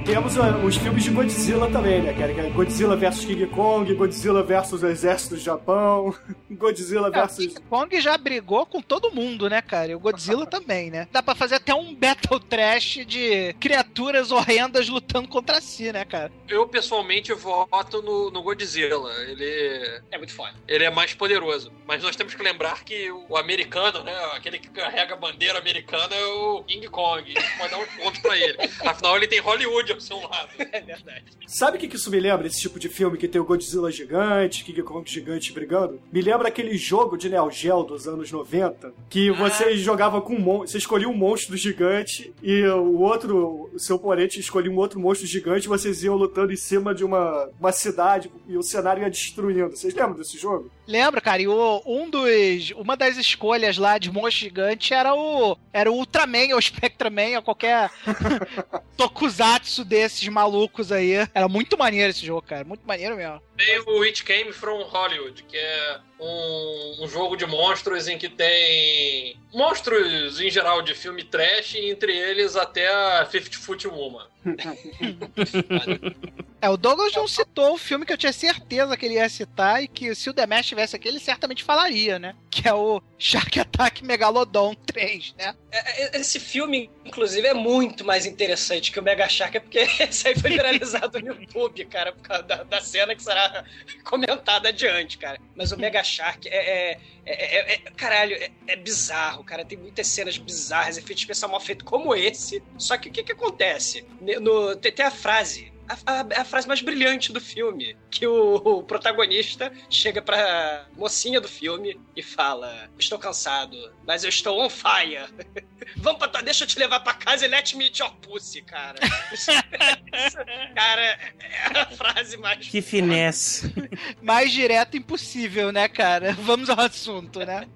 [0.05, 2.33] Temos uh, os filmes de Godzilla também, né, cara?
[2.33, 6.15] Que é Godzilla vs King Kong, Godzilla vs o Exército do Japão,
[6.51, 7.27] Godzilla É, o.
[7.27, 9.91] King Kong já brigou com todo mundo, né, cara?
[9.91, 11.07] E o Godzilla também, né?
[11.11, 16.31] Dá pra fazer até um Battle Trash de criaturas horrendas lutando contra si, né, cara?
[16.47, 19.11] Eu, pessoalmente, voto no, no Godzilla.
[19.27, 20.53] Ele É muito foda.
[20.67, 21.71] ele é mais poderoso.
[21.87, 24.13] Mas nós temos que lembrar que o americano, né?
[24.35, 27.31] Aquele que carrega a bandeira americana é o King Kong.
[27.31, 28.57] Isso pode dar um ponto pra ele.
[28.85, 30.49] Afinal, ele tem Hollywood ao seu lado.
[30.71, 31.23] É verdade.
[31.47, 32.45] Sabe o que, que isso me lembra?
[32.45, 35.99] Esse tipo de filme que tem o Godzilla gigante, King Kong gigante brigando?
[36.11, 40.39] Me lembra aquele jogo de Neo Geo dos anos 90, que você jogava com um
[40.39, 44.99] monstro, você escolhia um monstro gigante e o outro, o seu oponente escolhia um outro
[44.99, 49.01] monstro gigante e vocês iam lutando em cima de uma, uma cidade e o cenário
[49.01, 49.75] ia destruindo.
[49.75, 50.69] Vocês lembram desse jogo?
[50.87, 51.41] Lembra, cara?
[51.41, 52.71] E o, um dos.
[52.75, 55.57] Uma das escolhas lá de monstro gigante era o.
[55.71, 57.91] Era o Ultraman ou Spectraman ou qualquer
[58.97, 61.13] tokusatsu desses malucos aí.
[61.33, 62.63] Era muito maneiro esse jogo, cara.
[62.63, 63.41] Muito maneiro mesmo.
[63.57, 68.29] Tem o It Came From Hollywood, que é um, um jogo de monstros em que
[68.29, 74.27] tem monstros em geral de filme trash, e entre eles até a Fifty Foot Woman.
[76.61, 79.81] É, o Douglas não citou o filme que eu tinha certeza que ele ia citar
[79.81, 82.35] e que se o Demesh estivesse aqui, ele certamente falaria, né?
[82.51, 85.55] Que é o Shark Attack Megalodon 3, né?
[85.71, 89.79] É, é, Esse filme, inclusive, é muito mais interessante que o Mega Shark, é porque
[89.99, 93.63] esse aí foi viralizado no YouTube, cara, por causa da, da cena que será
[94.03, 95.39] comentada adiante, cara.
[95.55, 96.51] Mas o Mega Shark é.
[96.91, 99.63] é- é- é- é- caralho, é, é bizarro, cara.
[99.63, 102.61] Tem muitas cenas bizarras, efeito especial mal feito como esse.
[102.77, 104.05] Só que o que, que acontece?
[104.19, 105.71] No, tem, tem a frase.
[105.89, 107.97] A, a- a frase mais brilhante do filme.
[108.11, 113.75] Que o, o protagonista chega pra mocinha do filme e fala: Estou cansado,
[114.05, 115.25] mas eu estou on fire.
[115.97, 118.61] Vamos pra tua, deixa eu te levar pra casa e let me eat your pussy,
[118.61, 118.99] cara.
[120.75, 122.67] Cara, é a frase mais.
[122.67, 123.73] Que finesse.
[124.21, 126.33] Mais direto impossível, né, cara?
[126.33, 127.67] Vamos ao assunto, né?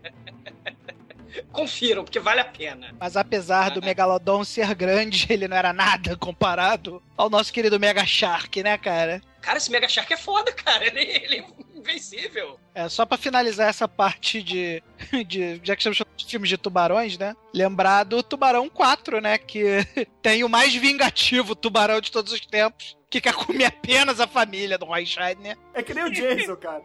[1.51, 2.93] Confiram, porque vale a pena.
[2.99, 8.05] Mas apesar do Megalodon ser grande, ele não era nada comparado ao nosso querido Mega
[8.05, 9.21] Shark, né, cara?
[9.41, 10.85] Cara, esse Mega Shark é foda, cara.
[10.85, 12.59] Ele, ele é invencível.
[12.75, 14.81] É, só pra finalizar essa parte de,
[15.27, 15.61] de.
[15.63, 17.35] Já que estamos falando de filmes de tubarões, né?
[17.53, 19.37] Lembrar do Tubarão 4, né?
[19.37, 19.85] Que
[20.21, 22.97] tem o mais vingativo tubarão de todos os tempos.
[23.09, 25.55] Que quer comer apenas a família do Roy Scheider.
[25.71, 26.81] É que nem o Jason, cara.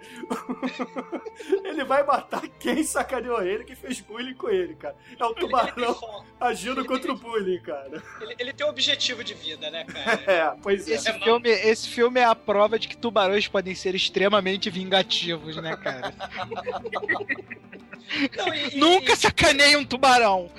[1.65, 4.95] ele vai matar quem sacaneou ele, que fez bullying com ele, cara.
[5.19, 8.03] É o tubarão agindo contra o bullying, cara.
[8.21, 10.23] Ele, ele tem um objetivo de vida, né, cara?
[10.31, 10.97] É, pois é.
[10.97, 14.88] Esse filme, esse filme é a prova de que tubarões podem ser extremamente vingativos,
[15.61, 16.13] né, cara?
[18.37, 20.51] Não, e- e- Nunca sacaneie um tubarão.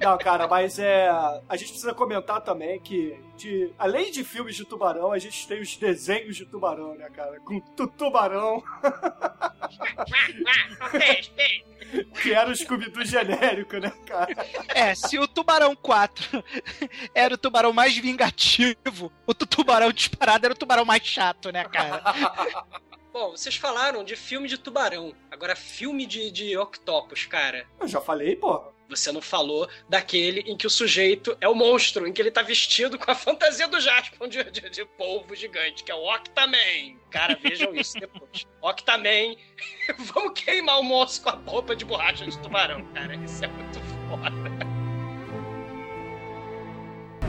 [0.00, 1.08] Não, cara, mas é.
[1.48, 5.60] A gente precisa comentar também que, de, além de filmes de tubarão, a gente tem
[5.60, 7.38] os desenhos de tubarão, né, cara?
[7.40, 8.62] Com tu tubarão,
[12.22, 14.34] que era o Scooby-Doo genérico, né, cara?
[14.74, 16.42] É, se o Tubarão 4
[17.14, 21.64] era o tubarão mais vingativo, o tu- tubarão disparado era o tubarão mais chato, né,
[21.64, 22.02] cara?
[23.12, 25.14] Bom, vocês falaram de filme de tubarão.
[25.30, 27.64] Agora, filme de, de octopus, cara.
[27.78, 28.73] Eu já falei, porra.
[28.96, 32.42] Você não falou daquele em que o sujeito é o monstro, em que ele tá
[32.42, 36.96] vestido com a fantasia do Jaspion de, de, de polvo gigante, que é o Octaman.
[37.10, 38.46] Cara, vejam isso depois.
[38.62, 39.36] Octaman,
[39.98, 43.14] vamos queimar o monstro com a roupa de borracha de tubarão, cara.
[43.16, 44.74] Isso é muito foda.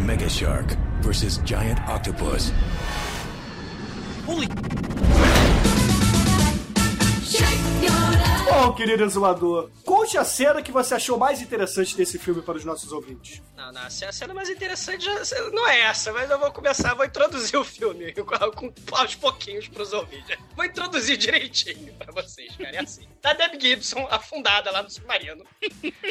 [0.01, 2.51] Mega Shark versus Giant Octopus.
[8.45, 12.63] Bom, querido exumador, conte a cena que você achou mais interessante desse filme para os
[12.63, 13.41] nossos ouvintes.
[13.55, 15.07] Não, não, a cena mais interessante
[15.51, 18.13] não é essa, mas eu vou começar, vou introduzir o filme
[18.55, 20.37] com, aos pouquinhos pros ouvintes.
[20.55, 22.75] Vou introduzir direitinho pra vocês, cara.
[22.75, 23.07] É assim.
[23.21, 25.43] Tá Deb Gibson afundada lá no submarino.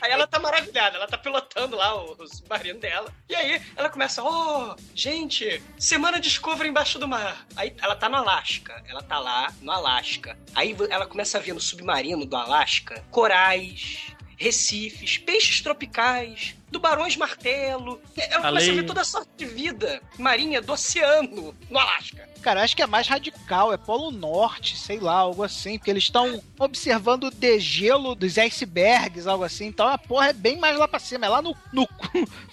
[0.03, 3.13] Aí ela tá maravilhada, ela tá pilotando lá o, o submarino dela.
[3.29, 7.47] E aí ela começa, oh, gente, semana Discovery embaixo do mar.
[7.55, 10.37] Aí ela tá no Alasca, ela tá lá no Alasca.
[10.55, 18.01] Aí ela começa a ver no submarino do Alasca corais, recifes, peixes tropicais, tubarões martelo.
[18.17, 22.29] Ela começa a toda a sorte de vida marinha do oceano no Alasca.
[22.43, 26.05] Cara, acho que é mais radical, é Polo Norte, sei lá, algo assim, porque eles
[26.05, 30.87] estão observando o degelo dos icebergs, algo assim, então a porra é bem mais lá
[30.87, 31.89] pra cima, é lá no, no,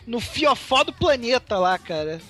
[0.07, 2.21] no fiofó do planeta lá, cara.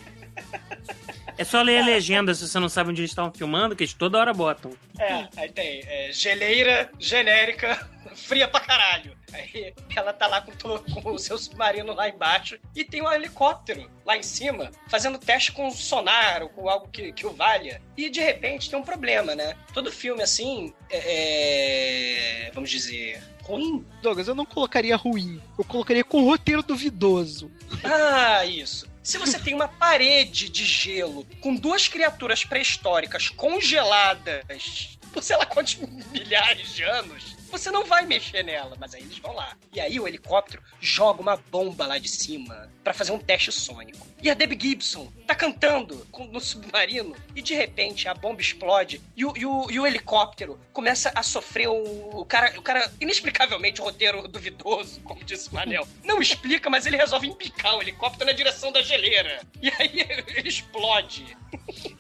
[1.42, 3.96] É só ler a legenda se você não sabe onde eles estavam filmando, que eles
[3.96, 4.74] toda hora botam.
[5.00, 9.18] É, aí tem é, geleira genérica, fria pra caralho.
[9.34, 13.90] Aí ela tá lá com, com o seu submarino lá embaixo e tem um helicóptero
[14.06, 17.82] lá em cima fazendo teste com sonar ou com algo que, que o valha.
[17.98, 19.56] E de repente tem um problema, né?
[19.74, 22.50] Todo filme assim é.
[22.50, 23.20] é, Vamos dizer.
[23.42, 23.84] Ruim?
[24.04, 25.42] Douglas, eu não colocaria ruim.
[25.58, 27.50] Eu colocaria com roteiro duvidoso.
[27.84, 28.91] Ah, isso.
[29.04, 35.46] Se você tem uma parede de gelo com duas criaturas pré-históricas congeladas por sei lá
[35.46, 35.76] quantos
[36.12, 39.58] milhares de anos, você não vai mexer nela, mas aí eles vão lá.
[39.74, 44.08] E aí o helicóptero joga uma bomba lá de cima pra fazer um teste sônico.
[44.24, 49.26] E a Debbie Gibson tá cantando no submarino e de repente a bomba explode e
[49.26, 53.82] o, e o- e o helicóptero começa a sofrer o, o cara, o cara inexplicavelmente
[53.82, 55.88] o roteiro duvidoso, como disse o Manel.
[56.04, 59.42] Não explica, mas ele resolve empicar o helicóptero na direção da geleira.
[59.62, 60.06] E aí
[60.38, 61.26] ele explode.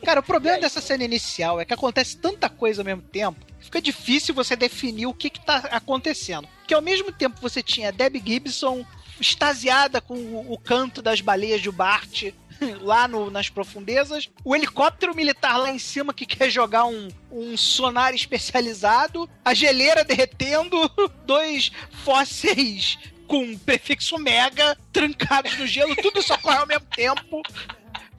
[0.05, 3.81] Cara, o problema dessa cena inicial é que acontece tanta coisa ao mesmo tempo, fica
[3.81, 6.47] difícil você definir o que que tá acontecendo.
[6.59, 8.85] Porque ao mesmo tempo você tinha Debbie Gibson
[9.19, 12.23] extasiada com o, o canto das baleias de Bart
[12.81, 17.57] lá no- nas profundezas, o helicóptero militar lá em cima que quer jogar um, um
[17.57, 20.77] sonar especializado, a geleira derretendo,
[21.25, 21.71] dois
[22.03, 22.97] fósseis
[23.27, 27.41] com prefixo mega trancados no gelo, tudo isso ocorre ao mesmo tempo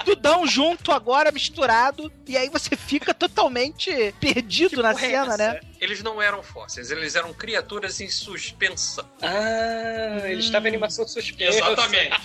[0.02, 5.36] tudão junto agora, misturado, e aí você fica totalmente perdido na porra é cena, essa?
[5.36, 5.60] né?
[5.80, 9.08] Eles não eram fósseis, eles eram criaturas em suspensão.
[9.20, 11.58] Ah, eles estavam em animação suspensa.
[11.58, 12.16] Exatamente.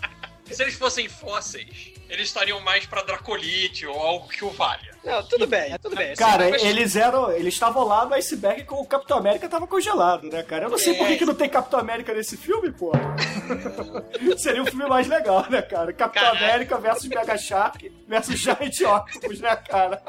[0.50, 4.92] Se eles fossem fósseis, eles estariam mais pra Dracolite ou algo que o valha.
[5.02, 6.14] Não, tudo bem, tudo bem.
[6.14, 7.32] Cara, Mas- eles eram.
[7.32, 10.66] Eles estavam lá no iceberg com o Capitão América tava congelado, né, cara?
[10.66, 12.92] Eu não sei por que, que não tem Capitão América nesse filme, pô.
[14.36, 15.92] Seria um filme mais legal, né, cara?
[15.92, 20.02] Capitão América versus Mega Shark versus Giant Octopus, né, cara?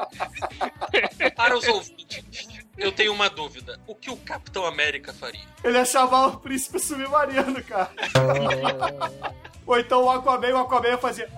[1.34, 2.46] Para os ouvintes,
[2.76, 3.78] eu tenho uma dúvida.
[3.86, 5.40] O que o Capitão América faria?
[5.62, 7.90] Ele ia chamar o príncipe submarino, cara.
[9.66, 11.28] Ou então o Aquaman, o Aquaman ia fazer.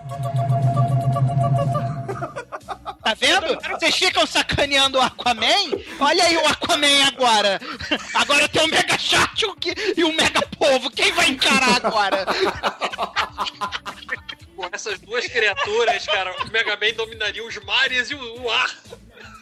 [3.02, 3.56] Tá vendo?
[3.78, 5.70] Vocês ficam sacaneando o Aquaman?
[6.00, 7.60] Olha aí o Aquaman agora.
[8.14, 10.90] Agora tem o Mega Shark e o que- e o Mega Povo.
[10.90, 12.26] Quem vai encarar agora?
[14.56, 18.74] Com essas duas criaturas, cara, o Mega Man dominaria os mares e o ar.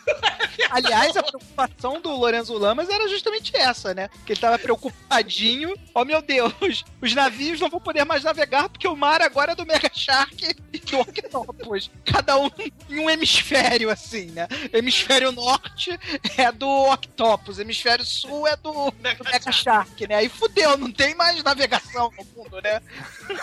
[0.71, 4.09] Aliás, a preocupação do Lorenzo Lamas era justamente essa, né?
[4.27, 5.75] Que ele tava preocupadinho.
[5.95, 9.55] Oh meu Deus, os navios não vão poder mais navegar porque o mar agora é
[9.55, 11.91] do Mega Shark e do Octopus.
[12.05, 12.51] Cada um
[12.91, 14.49] em um hemisfério, assim, né?
[14.73, 15.99] Hemisfério norte
[16.37, 20.17] é do Octopus, hemisfério sul é do Mega Shark, né?
[20.17, 22.81] Aí fudeu, não tem mais navegação no mundo, né?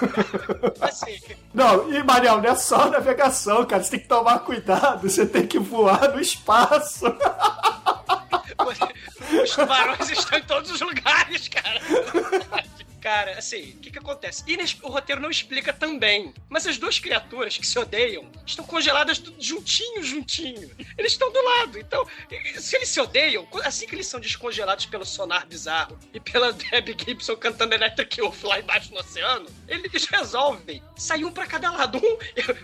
[0.82, 1.20] Assim,
[1.54, 3.84] Não, e Mariel, não é só navegação, cara.
[3.84, 6.51] Você tem que tomar cuidado, você tem que voar no espaço.
[9.44, 11.80] Os tubarões estão em todos os lugares, cara.
[13.02, 14.44] Cara, assim, o que que acontece?
[14.48, 19.22] Inex- o roteiro não explica também, mas as duas criaturas que se odeiam estão congeladas
[19.40, 20.70] juntinho, juntinho.
[20.96, 22.06] Eles estão do lado, então,
[22.60, 26.96] se eles se odeiam, assim que eles são descongelados pelo sonar bizarro e pela Debbie
[26.96, 31.98] Gibson cantando Electric Wolf lá embaixo no oceano, eles resolvem sair um pra cada lado.
[31.98, 32.18] Um,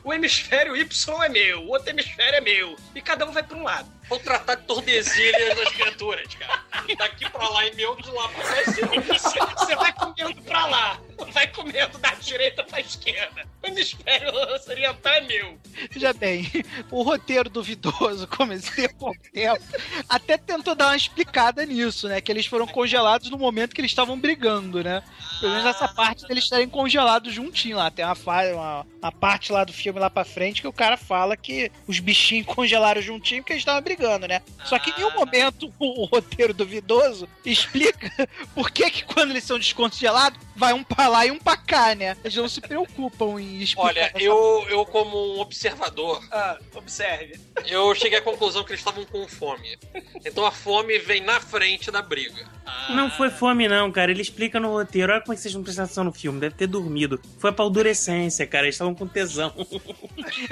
[0.05, 3.57] o hemisfério Y é meu, o outro hemisfério é meu, e cada um vai pra
[3.57, 3.96] um lado.
[4.09, 6.63] Vou tratar de Tordesilhas das criaturas, cara.
[6.97, 8.71] Daqui pra lá e meu, de lá pra cá.
[8.71, 10.99] Você você vai comendo pra lá,
[11.33, 13.45] vai comendo da direita pra esquerda.
[13.63, 14.31] O hemisfério
[14.69, 15.59] oriental é meu.
[15.91, 16.49] Veja bem,
[16.89, 19.63] o roteiro duvidoso, esse tempo ao tempo,
[20.07, 22.21] até tentou dar uma explicada nisso, né?
[22.21, 25.03] Que eles foram congelados no momento que eles estavam brigando, né?
[25.39, 27.91] Pelo menos essa parte deles estarem congelados juntinho lá.
[27.91, 31.35] Tem uma, uma, uma parte lá do filme lá pra frente que o cara fala
[31.35, 33.96] que os bichinhos congelaram juntinho porque eles estavam brigando,
[34.27, 34.41] né?
[34.65, 38.11] Só que em nenhum momento o, o roteiro duvidoso explica
[38.53, 41.95] por que que quando eles são descongelados, vai um pra lá e um pra cá,
[41.95, 42.15] né?
[42.23, 43.87] Eles não se preocupam em explicar.
[43.87, 47.39] Olha, essa eu, eu como um observador, Ah, observe.
[47.67, 49.77] eu cheguei à conclusão que eles estavam com fome.
[50.25, 52.45] Então a fome vem na frente da briga.
[52.89, 54.11] Não foi fome, não, cara.
[54.11, 55.11] Ele explica no roteiro.
[55.13, 56.39] Olha como é que vocês não prestam atenção no filme.
[56.39, 57.19] Deve ter dormido.
[57.39, 58.65] Foi pra aldurecência, cara.
[58.65, 59.53] Eles estavam com tesão.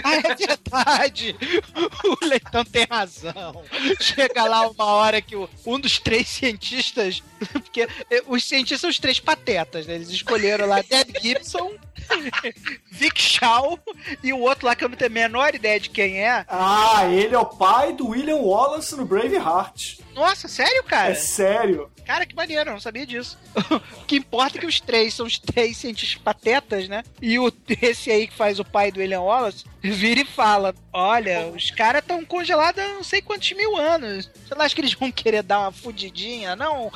[0.03, 1.35] Ah, é verdade!
[2.05, 3.33] O Leitão tem razão.
[3.99, 7.21] Chega lá uma hora que o- um dos três cientistas.
[7.51, 9.95] Porque eh, os cientistas são os três patetas, né?
[9.95, 11.71] Eles escolheram lá Deb Gibson,
[12.91, 13.79] Vic Shaw
[14.23, 16.45] e o outro lá que eu não tenho a menor ideia de quem é.
[16.47, 19.99] Ah, ele é o pai do William Wallace no Braveheart.
[20.13, 21.11] Nossa, sério, cara?
[21.11, 21.89] É sério.
[22.05, 23.37] Cara, que maneiro, eu não sabia disso.
[24.01, 27.03] o que importa é que os três são os três cientistas patetas, né?
[27.21, 31.47] E o, esse aí que faz o pai do William Wallace vira e fala: Olha,
[31.47, 34.29] os caras estão congelados há não sei quantos mil anos.
[34.47, 36.91] Você não acha que eles vão querer dar uma fudidinha, não?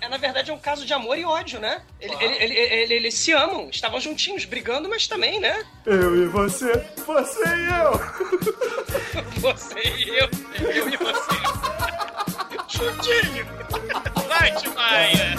[0.00, 1.82] É, na verdade, é um caso de amor e ódio, né?
[2.00, 5.62] Ele- ele- ele- ele- eles se amam, estavam juntinhos, brigando, mas também, né?
[5.84, 6.72] Eu e você,
[7.06, 8.20] você e eu.
[9.40, 10.28] Você e eu,
[10.70, 11.36] eu e você.
[12.68, 13.46] Juntinho!
[14.28, 15.34] Vai, Timaya!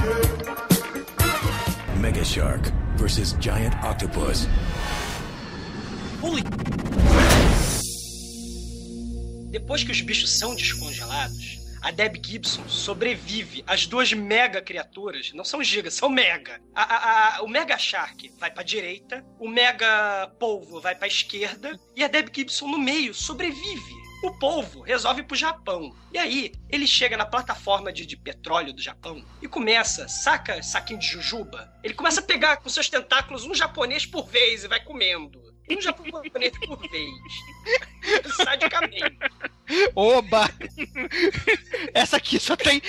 [1.98, 4.48] Mega Shark versus Giant Octopus.
[9.50, 15.32] Depois que os bichos são descongelados, a Deb Gibson sobrevive às duas mega criaturas.
[15.34, 16.62] Não são gigas, são mega.
[16.76, 21.78] A- a- a- o Mega Shark vai pra direita, o Mega Polvo vai pra esquerda
[21.96, 24.02] e a Deb Gibson no meio sobrevive.
[24.24, 25.92] O polvo resolve ir pro Japão.
[26.14, 31.00] E aí, ele chega na plataforma de, de petróleo do Japão e começa, saca saquinho
[31.00, 31.74] de jujuba?
[31.84, 35.42] Ele começa a pegar com seus tentáculos um japonês por vez e vai comendo.
[35.78, 38.36] Um japonês por vez.
[38.36, 39.18] Sadicamente.
[39.96, 40.50] Oba!
[41.94, 42.82] Essa aqui só tem.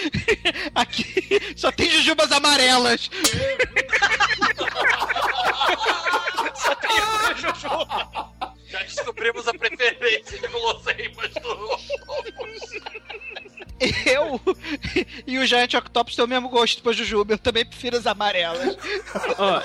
[0.75, 3.11] Aqui só tem jujubas amarelas.
[6.55, 8.33] Só tem uma jujuba.
[8.69, 11.79] Já descobrimos a preferência de guloseimas do
[14.07, 14.41] Eu
[15.27, 17.35] e o Giant Octopus têm o mesmo gosto pra jujuba.
[17.35, 18.77] Eu também prefiro as amarelas.
[19.39, 19.63] Ó,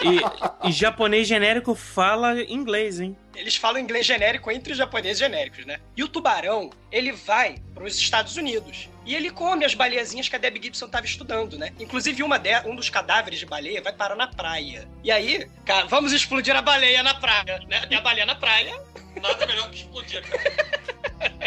[0.63, 3.15] e, e japonês genérico fala inglês, hein?
[3.35, 5.79] Eles falam inglês genérico entre os japoneses genéricos, né?
[5.95, 8.89] E o tubarão, ele vai para os Estados Unidos.
[9.05, 11.71] E ele come as baleiazinhas que a Debbie Gibson estava estudando, né?
[11.79, 14.87] Inclusive, uma de, um dos cadáveres de baleia vai parar na praia.
[15.03, 17.85] E aí, cara, vamos explodir a baleia na praia, né?
[17.85, 18.81] Tem a baleia na praia.
[19.21, 21.46] Nada melhor que explodir, cara.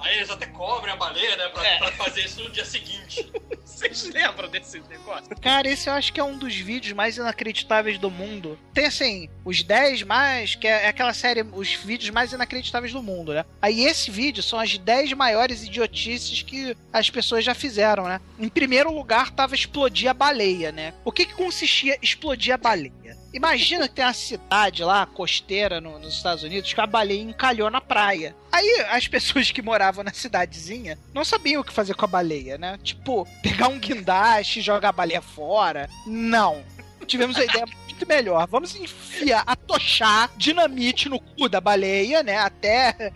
[0.00, 1.48] Aí eles até cobrem a baleia, né?
[1.48, 3.30] Pra, pra fazer isso no dia seguinte.
[3.64, 5.28] Vocês lembram desse negócio?
[5.40, 8.58] Cara, esse eu acho que é um dos vídeos mais inacreditáveis do mundo.
[8.74, 13.32] Tem assim, os 10 mais, que é aquela série, os vídeos mais inacreditáveis do mundo,
[13.32, 13.44] né?
[13.62, 18.20] Aí esse vídeo são as 10 maiores idiotices que as pessoas já fizeram, né?
[18.38, 20.92] Em primeiro lugar tava explodir a baleia, né?
[21.04, 23.19] O que que consistia explodir a baleia?
[23.32, 27.70] Imagina que tem uma cidade lá, costeira, no- nos Estados Unidos, que a baleia encalhou
[27.70, 28.34] na praia.
[28.50, 32.58] Aí as pessoas que moravam na cidadezinha não sabiam o que fazer com a baleia,
[32.58, 32.78] né?
[32.82, 35.88] Tipo, pegar um guindaste e jogar a baleia fora.
[36.06, 36.64] Não.
[37.06, 38.46] Tivemos a ideia muito melhor.
[38.48, 42.36] Vamos enfiar, atochar dinamite no cu da baleia, né?
[42.38, 43.12] Até,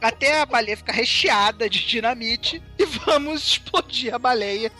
[0.00, 2.62] até a baleia ficar recheada de dinamite.
[2.78, 4.70] E vamos explodir a baleia.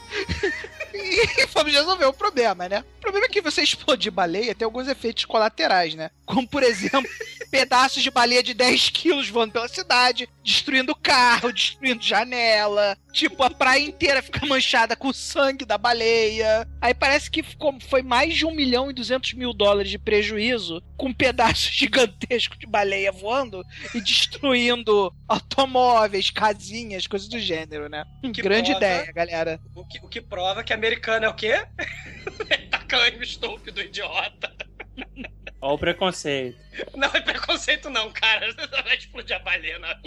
[0.97, 2.85] E vamos resolver o problema, né?
[2.99, 6.11] O problema é que você explodir baleia tem alguns efeitos colaterais, né?
[6.25, 7.09] Como, por exemplo,
[7.51, 12.97] pedaços de baleia de 10 quilos voando pela cidade, destruindo carro, destruindo janela.
[13.13, 16.69] Tipo, a praia inteira fica manchada com o sangue da baleia.
[16.81, 20.83] Aí parece que ficou, foi mais de 1 milhão e 200 mil dólares de prejuízo
[20.97, 23.63] com pedaços gigantescos de baleia voando
[23.95, 28.05] e destruindo automóveis, casinhas, coisas do gênero, né?
[28.35, 29.61] Que Grande prova- ideia, galera.
[29.75, 31.67] O que, o que prova que americano é o quê?
[32.71, 34.53] Tacânio estúpido, idiota.
[35.61, 36.59] Ó o preconceito.
[36.95, 38.47] Não é preconceito não, cara.
[38.53, 39.99] Você vai explodir a baleia na...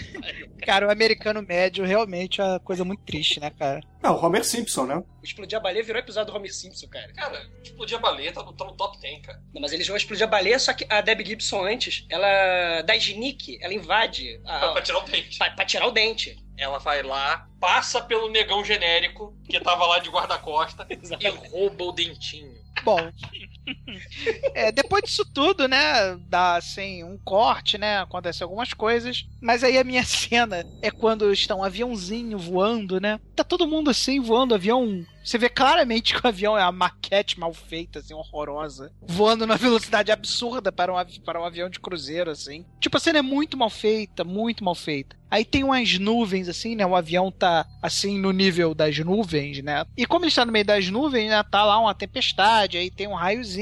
[0.64, 3.80] Cara, o americano médio realmente é uma coisa muito triste, né, cara?
[4.02, 5.02] Não, Homer Simpson, né?
[5.22, 7.12] Explodir a baleia virou episódio do Homer Simpson, cara.
[7.12, 9.42] Cara, explodir a baleia tá no, tá no top 10, cara.
[9.52, 12.96] Não, mas eles vão explodir a baleia, só que a Debbie Gibson antes, ela dá
[12.96, 14.40] sneak, ela invade.
[14.46, 15.38] A, Pra, pra tirar o dente.
[15.38, 16.43] Pra, pra tirar o dente.
[16.56, 21.92] Ela vai lá, passa pelo negão genérico, que tava lá de guarda-costa, e rouba o
[21.92, 22.54] dentinho.
[22.82, 23.10] Bom.
[24.54, 26.16] É, depois disso tudo, né?
[26.28, 27.98] Dá assim um corte, né?
[27.98, 29.26] Acontece algumas coisas.
[29.40, 33.18] Mas aí a minha cena é quando está um aviãozinho voando, né?
[33.34, 35.04] Tá todo mundo assim voando, avião.
[35.24, 38.92] Você vê claramente que o avião é uma maquete mal feita, assim, horrorosa.
[39.02, 42.64] Voando numa velocidade absurda para um, avi- para um avião de cruzeiro, assim.
[42.78, 45.16] Tipo, a cena é muito mal feita, muito mal feita.
[45.30, 46.86] Aí tem umas nuvens, assim, né?
[46.86, 49.84] O avião tá, assim, no nível das nuvens, né?
[49.96, 51.42] E como ele está no meio das nuvens, né?
[51.50, 53.53] Tá lá uma tempestade, aí tem um raiozinho.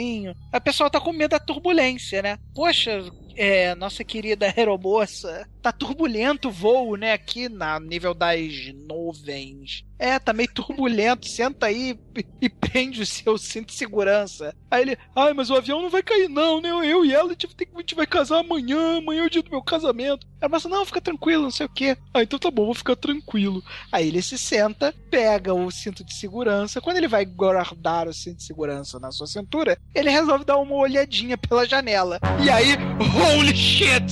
[0.53, 2.39] A pessoa tá com medo da turbulência, né?
[2.55, 3.03] Poxa,
[3.37, 7.13] é, nossa querida aeromoça, tá turbulento o voo, né?
[7.13, 9.85] Aqui na nível das nuvens.
[9.99, 11.29] É, tá meio turbulento.
[11.31, 14.55] Senta aí e, e prende o seu cinto de segurança.
[14.69, 16.71] Aí ele, ai, mas o avião não vai cair, não, né?
[16.71, 19.43] Eu e ela, a gente, tem a gente vai casar amanhã, amanhã é o dia
[19.43, 20.27] do meu casamento.
[20.41, 21.97] Ela fala assim, não, fica tranquilo, não sei o quê.
[22.13, 23.63] Ah, então tá bom, vou ficar tranquilo.
[23.93, 26.81] Aí ele se senta, pega o cinto de segurança.
[26.81, 30.75] Quando ele vai guardar o cinto de segurança na sua cintura, ele resolve dar uma
[30.75, 32.19] olhadinha pela janela.
[32.45, 34.03] E aí, holy shit!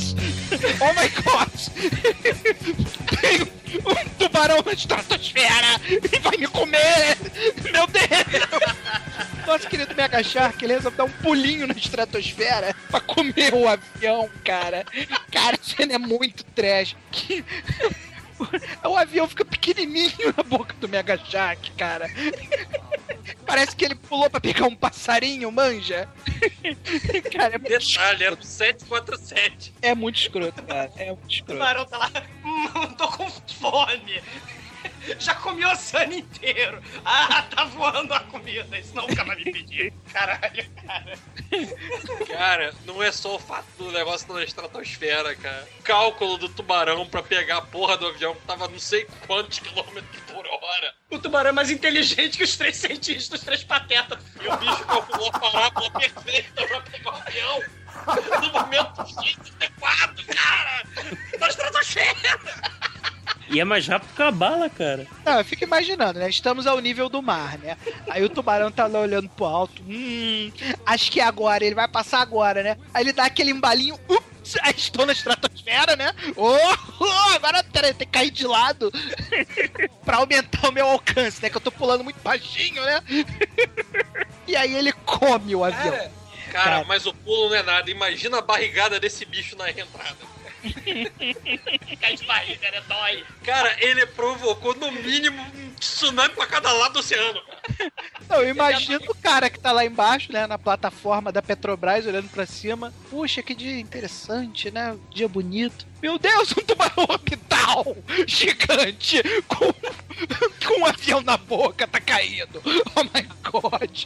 [0.82, 1.39] Oh my god!
[3.20, 3.42] Tem
[3.78, 7.16] um tubarão na estratosfera e vai me comer!
[7.72, 8.80] Meu Deus!
[9.46, 14.30] Nosso querido Mega Shark, ele resolve dar um pulinho na estratosfera pra comer o avião,
[14.44, 14.84] cara.
[15.30, 16.96] Cara, a cena é muito trash.
[18.88, 22.08] O avião fica pequenininho na boca do Mega Shark, cara.
[23.46, 26.08] Parece que ele pulou pra pegar um passarinho, manja.
[27.32, 29.74] cara, é muito Detalhe, era um 747.
[29.82, 30.90] É muito escroto, cara.
[30.96, 31.52] É muito O escroto.
[31.52, 32.10] tubarão tá lá,
[32.44, 34.22] hum, tô com fome.
[35.18, 36.82] Já comi o oceano inteiro.
[37.04, 39.92] Ah, tá voando a comida, isso nunca vai me pedir.
[40.12, 41.18] Caralho, cara.
[42.26, 45.68] Cara, não é só o fato do negócio na estratosfera, cara.
[45.82, 50.22] Cálculo do tubarão pra pegar a porra do avião que tava não sei quantos quilômetros
[50.24, 50.94] por hora.
[51.10, 54.18] O tubarão é mais inteligente que os três cientistas, os três patetas.
[54.40, 57.62] E o bicho calculou a parábola perfeita pra pegar o avião
[58.42, 60.84] no momento adequado, cara!
[61.38, 62.40] Na estratosfera!
[63.50, 65.06] E é mais rápido que a bala, cara.
[65.26, 66.30] Não, eu fico imaginando, né?
[66.30, 67.76] Estamos ao nível do mar, né?
[68.08, 69.82] Aí o tubarão tá lá olhando pro alto.
[69.82, 70.52] Hum,
[70.86, 72.76] acho que é agora, ele vai passar agora, né?
[72.94, 73.98] Aí ele dá aquele embalinho.
[74.08, 76.12] Ups, aí estou na estratosfera, né?
[76.36, 76.56] Oh,
[77.00, 78.92] oh, agora peraí, tem que cair de lado
[80.06, 81.50] pra aumentar o meu alcance, né?
[81.50, 83.02] Que eu tô pulando muito baixinho, né?
[84.46, 85.90] e aí ele come o avião.
[85.90, 86.19] Cara,
[86.50, 87.90] cara, mas o pulo não é nada.
[87.90, 90.30] Imagina a barrigada desse bicho na entrada.
[92.00, 92.82] Cai de barriga, né?
[92.86, 93.24] Dói.
[93.44, 97.40] Cara, ele provocou no mínimo um tsunami pra cada lado do oceano.
[97.42, 97.92] cara.
[98.28, 102.28] Não, eu imagino o cara que tá lá embaixo, né, na plataforma da Petrobras, olhando
[102.28, 102.92] pra cima.
[103.08, 104.96] Puxa, que dia interessante, né?
[105.10, 105.86] Dia bonito.
[106.02, 107.96] Meu Deus, um tubarão orbital
[108.26, 109.72] gigante com,
[110.66, 112.62] com um avião na boca tá caindo.
[112.94, 114.04] Oh my god.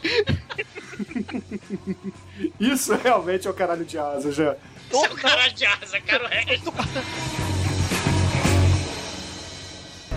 [2.59, 4.55] Isso realmente é o caralho de asa, já.
[4.91, 6.25] Isso é o caralho de asa, cara.
[6.25, 6.73] O resto...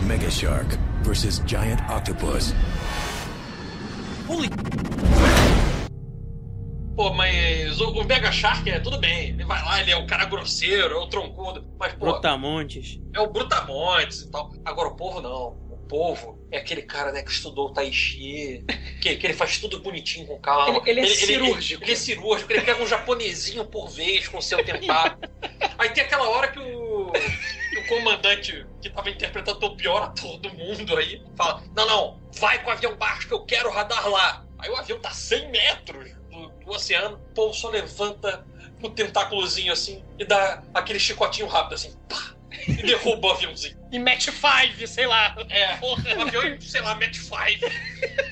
[0.03, 2.55] Mega Shark versus Giant Octopus.
[6.97, 9.29] Pô, mas o, o Mega Shark é tudo bem.
[9.29, 11.64] Ele vai lá, ele é o cara grosseiro, é o troncudo.
[11.79, 12.99] Mas, pô, Brutamontes.
[13.14, 14.51] é o Brutamontes e tal.
[14.64, 15.57] Agora o povo não.
[15.71, 18.65] O povo é aquele cara, né, que estudou o Tai Chi,
[19.01, 20.83] que, que ele faz tudo bonitinho com calma.
[20.87, 21.85] Ele- ele é cirúrgico.
[21.85, 25.21] Ele, é cirúrgico, ele pega um japonesinho por vez com o seu tentáculo.
[25.79, 27.13] Aí tem aquela hora que o,
[27.71, 32.21] que o comandante, que tava interpretando o pior ator do mundo aí, fala: Não, não,
[32.33, 34.45] vai com o avião baixo que eu quero radar lá.
[34.59, 38.45] Aí o avião tá 100 metros do, do oceano, o povo só levanta
[38.83, 42.35] o tentáculozinho assim e dá aquele chicotinho rápido assim, pá,
[42.67, 43.77] e derruba o aviãozinho.
[43.91, 45.34] E match 5, sei lá.
[45.49, 45.64] É,
[46.20, 47.34] avião, sei lá, match 5.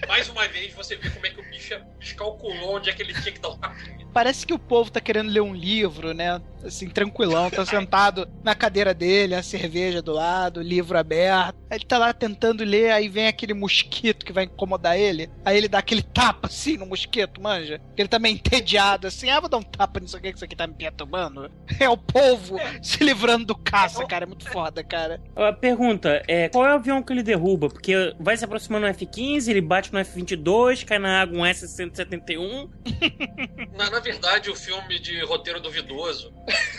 [0.06, 1.80] Mais uma vez você vê como é que o bicho
[2.16, 4.06] calculou onde é que ele tinha que dar o tapinha.
[4.12, 6.40] Parece que o povo tá querendo ler um livro, né?
[6.64, 11.56] Assim, tranquilão, tá sentado na cadeira dele, a cerveja do lado, o livro aberto.
[11.70, 15.28] Ele tá lá tentando ler, aí vem aquele mosquito que vai incomodar ele.
[15.44, 17.80] Aí ele dá aquele tapa assim no mosquito, manja.
[17.96, 20.56] Ele tá meio entediado, assim, ah, vou dar um tapa nisso aqui que isso aqui
[20.56, 21.50] tá me perturbando.
[21.78, 24.24] É o povo se livrando do caça, cara.
[24.24, 25.20] É muito foda, cara.
[25.48, 27.68] A pergunta é: qual é o avião que ele derruba?
[27.68, 32.68] Porque vai se aproximando no F-15, ele bate no F-22, cai na água um S-171.
[33.76, 36.32] Na, na verdade, o filme de roteiro duvidoso,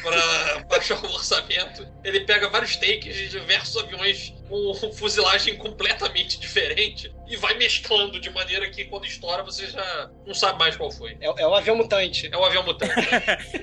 [0.04, 7.14] para baixar o orçamento, ele pega vários takes de diversos aviões com fuzilagem completamente diferente
[7.28, 11.18] e vai mesclando de maneira que quando estoura você já não sabe mais qual foi.
[11.20, 12.30] É, é um avião mutante.
[12.32, 12.94] É um avião mutante.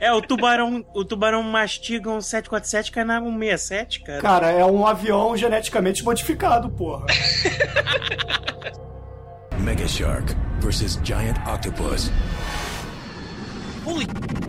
[0.00, 4.20] É, o tubarão, o tubarão mastiga um 747, cai na água um 67, cara.
[4.20, 7.06] Cara, é um avião geneticamente modificado, porra.
[9.58, 12.10] Mega Shark versus Giant Octopus.
[13.84, 14.43] Cara,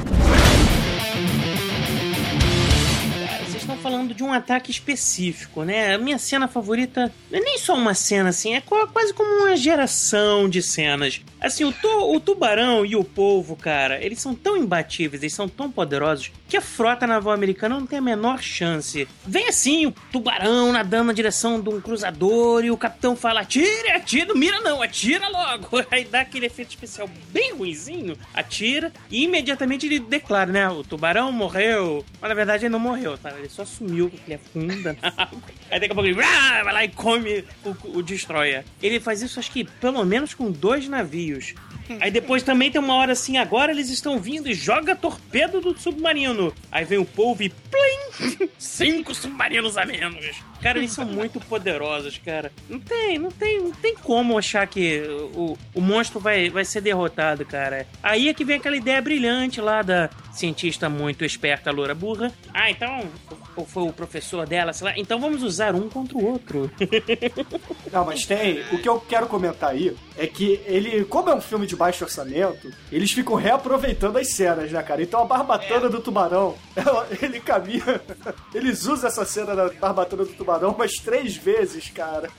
[3.66, 5.96] Estão falando de um ataque específico, né?
[5.96, 9.56] A minha cena favorita é nem só uma cena, assim, é qua- quase como uma
[9.58, 11.20] geração de cenas.
[11.42, 15.50] Assim, o, tu- o tubarão e o polvo, cara, eles são tão imbatíveis, eles são
[15.50, 19.08] tão poderosos, que a frota naval americana não tem a menor chance.
[19.26, 23.90] Vem assim, o tubarão nadando na direção de um cruzador e o capitão fala: atire,
[23.92, 25.84] atira, não mira não, atira logo.
[25.92, 30.70] Aí dá aquele efeito especial bem ruizinho, atira e imediatamente ele declara, né?
[30.70, 32.06] O tubarão morreu.
[32.22, 33.32] Mas na verdade ele não morreu, tá?
[33.38, 35.42] Ele só sumiu porque ele afunda na água.
[35.72, 38.64] Aí daqui a pouco ele "Ah", vai lá e come o, o destroyer.
[38.82, 41.54] Ele faz isso acho que pelo menos com dois navios.
[42.00, 45.78] Aí depois também tem uma hora assim, agora eles estão vindo e joga torpedo do
[45.80, 46.35] submarino.
[46.72, 48.50] Aí vem o polvo e plim!
[48.58, 50.26] Cinco submarinos a menos.
[50.66, 52.52] Cara, eles são muito poderosos, cara.
[52.68, 55.04] Não tem, não tem, não tem como achar que
[55.36, 57.86] o, o monstro vai, vai ser derrotado, cara.
[58.02, 62.32] Aí é que vem aquela ideia brilhante lá da cientista muito esperta, loura burra.
[62.52, 63.08] Ah, então,
[63.56, 64.94] ou foi o professor dela, sei lá.
[64.98, 66.72] Então vamos usar um contra o outro.
[67.94, 68.62] Não, mas tem.
[68.74, 72.04] O que eu quero comentar aí é que ele, como é um filme de baixo
[72.04, 75.02] orçamento, eles ficam reaproveitando as cenas, né, cara?
[75.04, 78.02] Então a barbatana do tubarão ela- ele caminha.
[78.54, 82.30] Eles usam essa cena da barbatana do tubarão umas três vezes, cara.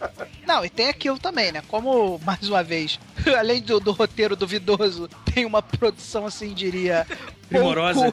[0.47, 1.63] Não, e tem aquilo também, né?
[1.69, 2.99] Como, mais uma vez,
[3.39, 7.07] além do, do roteiro duvidoso, tem uma produção, assim, diria.
[7.49, 8.13] Primorosa.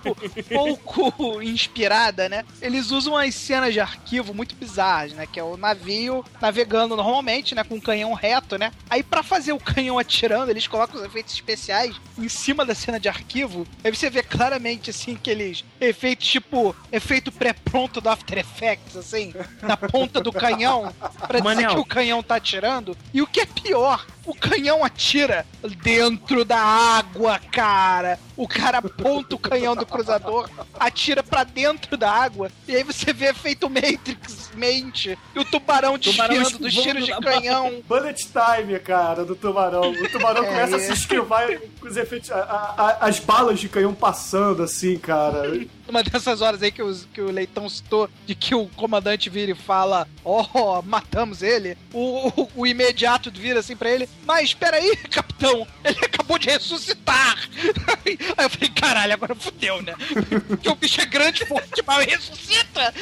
[0.49, 2.43] Pouco, pouco inspirada, né?
[2.61, 5.25] Eles usam as cenas de arquivo muito bizarras, né?
[5.25, 7.63] Que é o navio navegando normalmente, né?
[7.63, 8.71] Com o canhão reto, né?
[8.89, 12.99] Aí, pra fazer o canhão atirando, eles colocam os efeitos especiais em cima da cena
[12.99, 13.67] de arquivo.
[13.83, 19.75] Aí você vê claramente, assim, aqueles efeitos tipo efeito pré-pronto do After Effects, assim, na
[19.75, 20.93] ponta do canhão,
[21.27, 21.75] pra dizer Manel.
[21.75, 22.95] que o canhão tá atirando.
[23.13, 25.45] E o que é pior, o canhão atira
[25.83, 28.19] dentro da água, cara.
[28.35, 30.49] O cara aponta o canhão do cruzador,
[30.79, 35.97] atira pra dentro da água, e aí você vê efeito Matrix mente e o tubarão
[35.99, 37.81] Tubarão desviando dos tiros de canhão.
[37.87, 39.91] Bullet time, cara, do tubarão.
[39.91, 41.47] O tubarão É, começa a se esquivar
[41.79, 42.31] com os efeitos.
[42.31, 45.43] a- a- a- as balas de canhão passando, assim, cara.
[45.87, 49.51] Uma dessas horas aí que, os- que o Leitão citou, de que o comandante vira
[49.51, 51.77] e fala: Ó, matamos ele.
[51.93, 56.49] O, o, o imediato vira assim pra ele: Mas espera aí, capitão, ele acabou de
[56.49, 57.49] ressuscitar.
[58.05, 59.93] Aí eu falei: Caralho, agora fudeu, né?
[60.47, 62.93] Porque o bicho é grande, forte, mas ressuscita.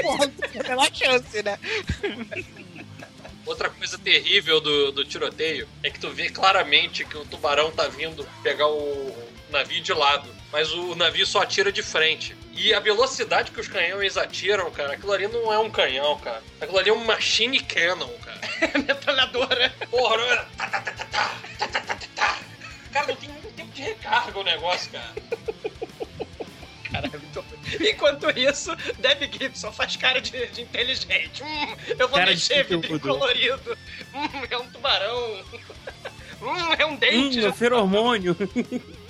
[0.00, 1.58] Porra, não tem a chance, né?
[3.46, 7.86] Outra coisa terrível do, do tiroteio é que tu vê claramente que o tubarão tá
[7.88, 9.14] vindo pegar o
[9.50, 12.34] navio de lado, mas o navio só atira de frente.
[12.52, 16.42] E a velocidade que os canhões atiram, cara, aquilo ali não é um canhão, cara.
[16.60, 18.10] Aquilo ali é um machine cannon.
[18.86, 19.70] metralhadora.
[19.90, 20.48] Porra, era.
[22.92, 25.14] Cara, não tem muito tempo de recarga o negócio, cara.
[26.90, 27.44] Caralho, muito...
[27.80, 31.42] Enquanto isso, Deb Gibson faz cara de, de inteligente.
[31.42, 33.76] Hum, eu vou cara mexer vidro colorido.
[34.14, 35.44] Hum, é um tubarão.
[36.40, 37.40] Hum, é um dente.
[37.40, 38.36] Hum, é um feromônio.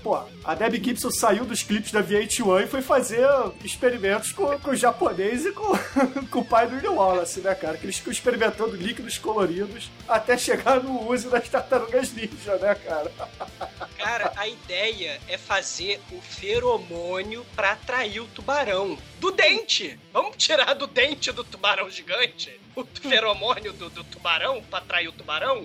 [0.04, 3.26] Pô, a Debbie Gibson saiu dos clipes da VH1 e foi fazer
[3.64, 5.72] experimentos com, com o japonês e com,
[6.30, 7.78] com o pai do William Wallace, né, cara?
[7.78, 13.10] Que eles ficam experimentando líquidos coloridos até chegar no uso das tartarugas ninja, né, cara?
[13.96, 18.98] Cara, a ideia é fazer o feromônio pra atrair o tubarão.
[19.18, 19.98] Do dente!
[20.12, 25.12] Vamos tirar do dente do tubarão gigante o feromônio do, do tubarão pra atrair o
[25.12, 25.64] tubarão?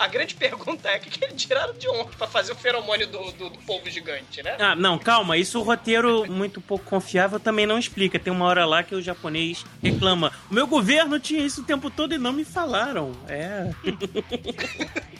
[0.00, 3.06] A grande pergunta é: o que, que eles tiraram de onde pra fazer o feromônio
[3.06, 4.56] do, do, do polvo gigante, né?
[4.58, 5.36] Ah, não, calma.
[5.36, 8.18] Isso o roteiro muito pouco confiável também não explica.
[8.18, 11.90] Tem uma hora lá que o japonês reclama: o meu governo tinha isso o tempo
[11.90, 13.12] todo e não me falaram.
[13.28, 13.70] É.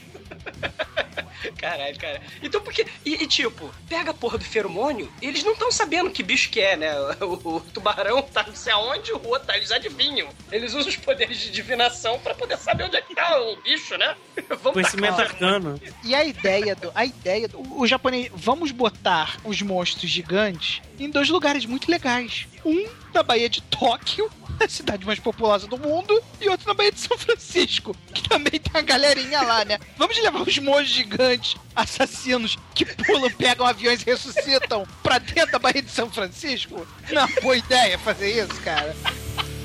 [1.56, 2.20] Caralho, cara.
[2.42, 2.86] Então por que.
[3.04, 6.50] E, e, tipo, pega a porra do feromônio, e eles não estão sabendo que bicho
[6.50, 6.90] que é, né?
[7.20, 10.28] O, o tubarão tá não sei aonde, o outro tá, eles adivinham.
[10.50, 13.96] Eles usam os poderes de divinação pra poder saber onde é que tá o bicho,
[13.96, 14.16] né?
[14.48, 15.80] Vamos Conhecimento arcano.
[16.04, 16.90] E a ideia do.
[16.94, 17.60] A ideia do.
[17.78, 18.30] O japonês.
[18.34, 22.46] Vamos botar os monstros gigantes em dois lugares muito legais.
[22.64, 24.30] Um na Baía de Tóquio,
[24.62, 28.52] a cidade mais populosa do mundo, e outro na Baía de São Francisco, que também
[28.52, 29.78] tem uma galerinha lá, né?
[29.96, 35.58] Vamos levar os monstros gigantes, assassinos, que pulam, pegam aviões e ressuscitam pra dentro da
[35.58, 36.86] Baía de São Francisco?
[37.10, 38.94] Não, boa ideia fazer isso, cara.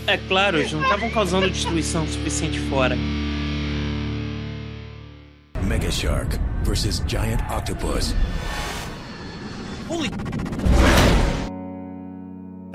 [0.08, 2.96] É claro, eles não estavam causando destruição suficiente fora.
[5.64, 8.14] Mega Shark versus Giant Octopus.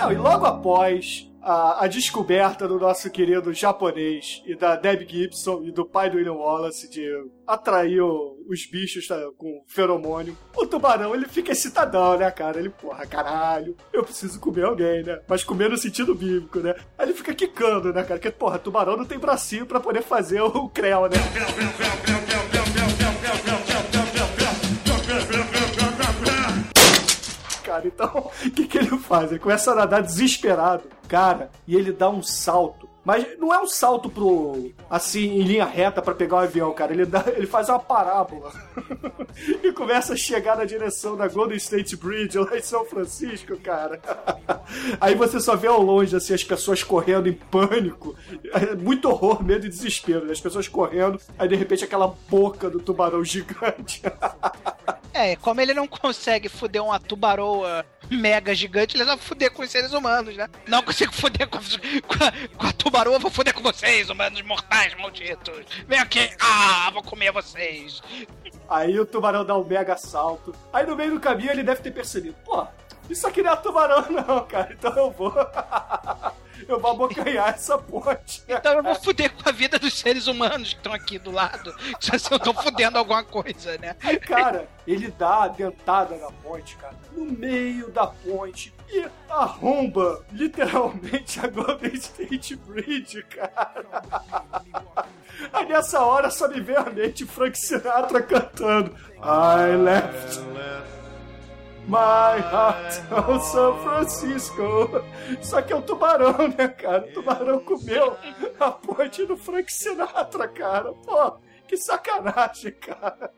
[0.01, 5.63] Não, e logo após a, a descoberta do nosso querido japonês e da Deb Gibson
[5.63, 7.07] e do pai do William Wallace de
[7.47, 12.59] atrair os bichos tá, com feromônio, o tubarão ele fica excitadão, né, cara?
[12.59, 15.21] Ele, porra, caralho, eu preciso comer alguém, né?
[15.29, 16.75] Mas comer no sentido bíblico, né?
[16.97, 18.19] Aí ele fica quicando, né, cara?
[18.19, 21.19] Porque, porra, tubarão não tem bracinho pra poder fazer o creu, né?
[27.71, 27.87] Cara.
[27.87, 29.31] Então, o que, que ele faz?
[29.31, 32.91] Ele começa a nadar desesperado, cara, e ele dá um salto.
[33.03, 34.73] Mas não é um salto pro.
[34.89, 36.93] assim, em linha reta pra pegar o avião, cara.
[36.93, 38.53] Ele, dá, ele faz uma parábola.
[39.65, 43.99] e começa a chegar na direção da Golden State Bridge lá em São Francisco, cara.
[45.01, 48.15] Aí você só vê ao longe, assim, as pessoas correndo em pânico.
[48.53, 50.27] É Muito horror, medo e desespero.
[50.27, 50.33] né?
[50.33, 54.03] As pessoas correndo, aí de repente aquela boca do tubarão gigante.
[55.13, 59.71] É, como ele não consegue fuder uma tubaroa mega gigante, ele vai fuder com os
[59.71, 60.49] seres humanos, né?
[60.67, 64.95] Não consigo fuder com, com, a, com a tubaroa, vou fuder com vocês, humanos mortais
[64.97, 65.65] malditos.
[65.87, 68.03] Vem aqui, ah, vou comer vocês.
[68.69, 70.55] Aí o tubarão dá um mega salto.
[70.73, 72.67] Aí no meio do caminho ele deve ter percebido: pô,
[73.09, 74.73] isso aqui não é tubarão, não, cara.
[74.73, 75.35] Então eu vou.
[76.71, 78.43] eu vou abocanhar essa ponte.
[78.49, 81.75] Então eu vou fuder com a vida dos seres humanos que estão aqui do lado.
[82.01, 83.97] Se eu tô fudendo alguma coisa, né?
[84.03, 86.95] Aí, cara, ele dá a dentada na ponte, cara.
[87.13, 88.73] No meio da ponte.
[88.93, 93.87] e arromba literalmente a Golden State Bridge, cara.
[95.53, 100.41] Aí nessa hora só me veio à mente Frank Sinatra cantando I left
[101.87, 104.63] my heart on San Francisco.
[105.43, 107.07] Só que é o tubarão, né, cara?
[107.09, 108.17] O tubarão comeu
[108.59, 110.93] a ponte do Frank Sinatra, cara.
[110.93, 111.33] Pô,
[111.67, 113.31] que sacanagem, cara.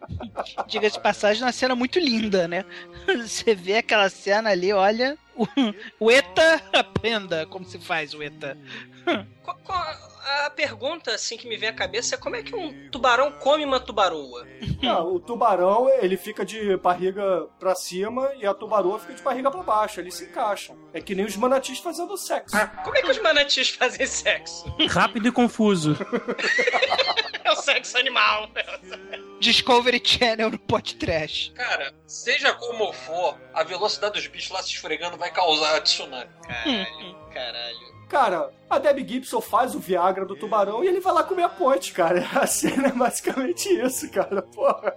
[0.67, 2.65] Diga-se de passagem, uma cena muito linda, né?
[3.07, 5.17] Você vê aquela cena ali, olha.
[5.35, 5.47] O,
[5.99, 8.57] o ETA aprenda como se faz o ETA.
[9.43, 10.12] Qual- qual-
[10.47, 13.65] a pergunta assim que me vem à cabeça é como é que um tubarão come
[13.65, 14.47] uma tubaroa?
[14.83, 19.51] Não, o tubarão, ele fica de barriga pra cima e a tubaroa fica de barriga
[19.51, 20.01] pra baixo.
[20.01, 20.77] Eles se encaixam.
[20.93, 22.57] É que nem os manatis fazendo sexo.
[22.85, 24.65] Como é que os manatis fazem sexo?
[24.89, 25.97] Rápido e confuso.
[27.45, 28.49] É o sexo animal.
[29.43, 31.51] Discovery Channel no pot trash.
[31.57, 36.31] Cara, seja como for, a velocidade dos bichos lá se esfregando vai causar tsunami.
[36.47, 37.93] Caralho, caralho.
[38.09, 41.49] Cara, a Debbie Gibson faz o Viagra do tubarão e ele vai lá comer a
[41.49, 42.25] ponte, cara.
[42.41, 44.43] A cena é basicamente isso, cara.
[44.43, 44.97] Porra.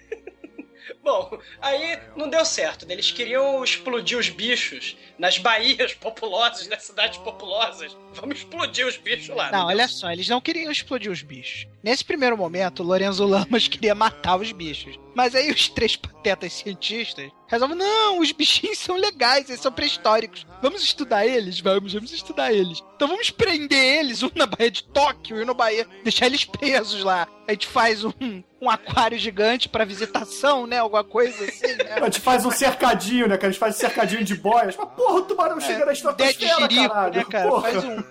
[1.02, 2.94] Bom, aí não deu certo, né?
[2.94, 7.94] Eles queriam explodir os bichos nas baías populosas, nas cidades populosas.
[8.20, 9.50] Vamos explodir os bichos lá.
[9.50, 11.66] Não, deu olha só, eles não queriam explodir os bichos.
[11.82, 14.98] Nesse primeiro momento, o Lorenzo Lamas queria matar os bichos.
[15.14, 20.46] Mas aí os três patetas cientistas resolvem, não, os bichinhos são legais, eles são pré-históricos.
[20.62, 21.60] Vamos estudar eles?
[21.60, 22.82] Vamos, vamos estudar eles.
[22.94, 26.44] Então vamos prender eles, um na Baía de Tóquio e um na Baía, deixar eles
[26.44, 27.26] presos lá.
[27.48, 28.12] A gente faz um,
[28.60, 30.78] um aquário gigante pra visitação, né?
[30.78, 31.94] Alguma coisa assim, né?
[31.98, 33.48] A gente faz um cercadinho, né, cara?
[33.48, 34.76] A gente faz um cercadinho de boias.
[34.76, 37.14] Mas, porra, o tubarão chega na estratosfera, jirico, caralho.
[37.14, 37.48] né, cara?
[37.48, 37.62] Porra.
[37.62, 38.04] Faz um.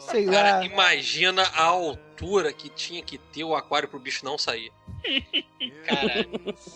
[0.00, 0.64] Sei Cara, lá.
[0.64, 4.70] imagina a altura que tinha que ter o aquário pro bicho não sair.
[5.86, 6.26] Cara,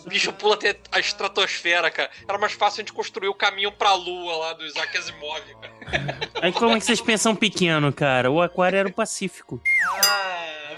[0.05, 2.09] O bicho pula até a estratosfera, cara.
[2.27, 6.19] Era mais fácil a gente construir o caminho pra lua lá do Isaac Asimov, cara.
[6.41, 8.31] Aí como é que vocês pensam pequeno, cara?
[8.31, 9.61] O aquário era o Pacífico.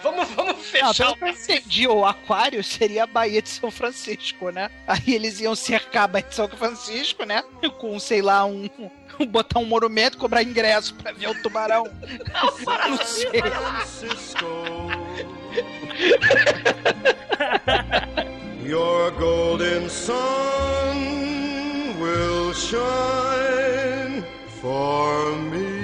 [0.04, 3.72] Ah, vamos, vamos Não, fechar pelo o entendi, o aquário seria a Baía de São
[3.72, 4.70] Francisco, né?
[4.88, 7.44] Aí eles iam cercar a Baía de São Francisco, né?
[7.80, 8.70] Com, sei lá, um.
[9.30, 11.86] botar um monumento, cobrar ingresso pra ver o tubarão.
[12.90, 13.42] Não sei.
[18.66, 20.16] Your golden sun
[22.00, 24.24] will shine
[24.62, 25.83] for me.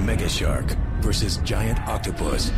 [0.00, 2.52] Mega Shark versus Giant Octopus.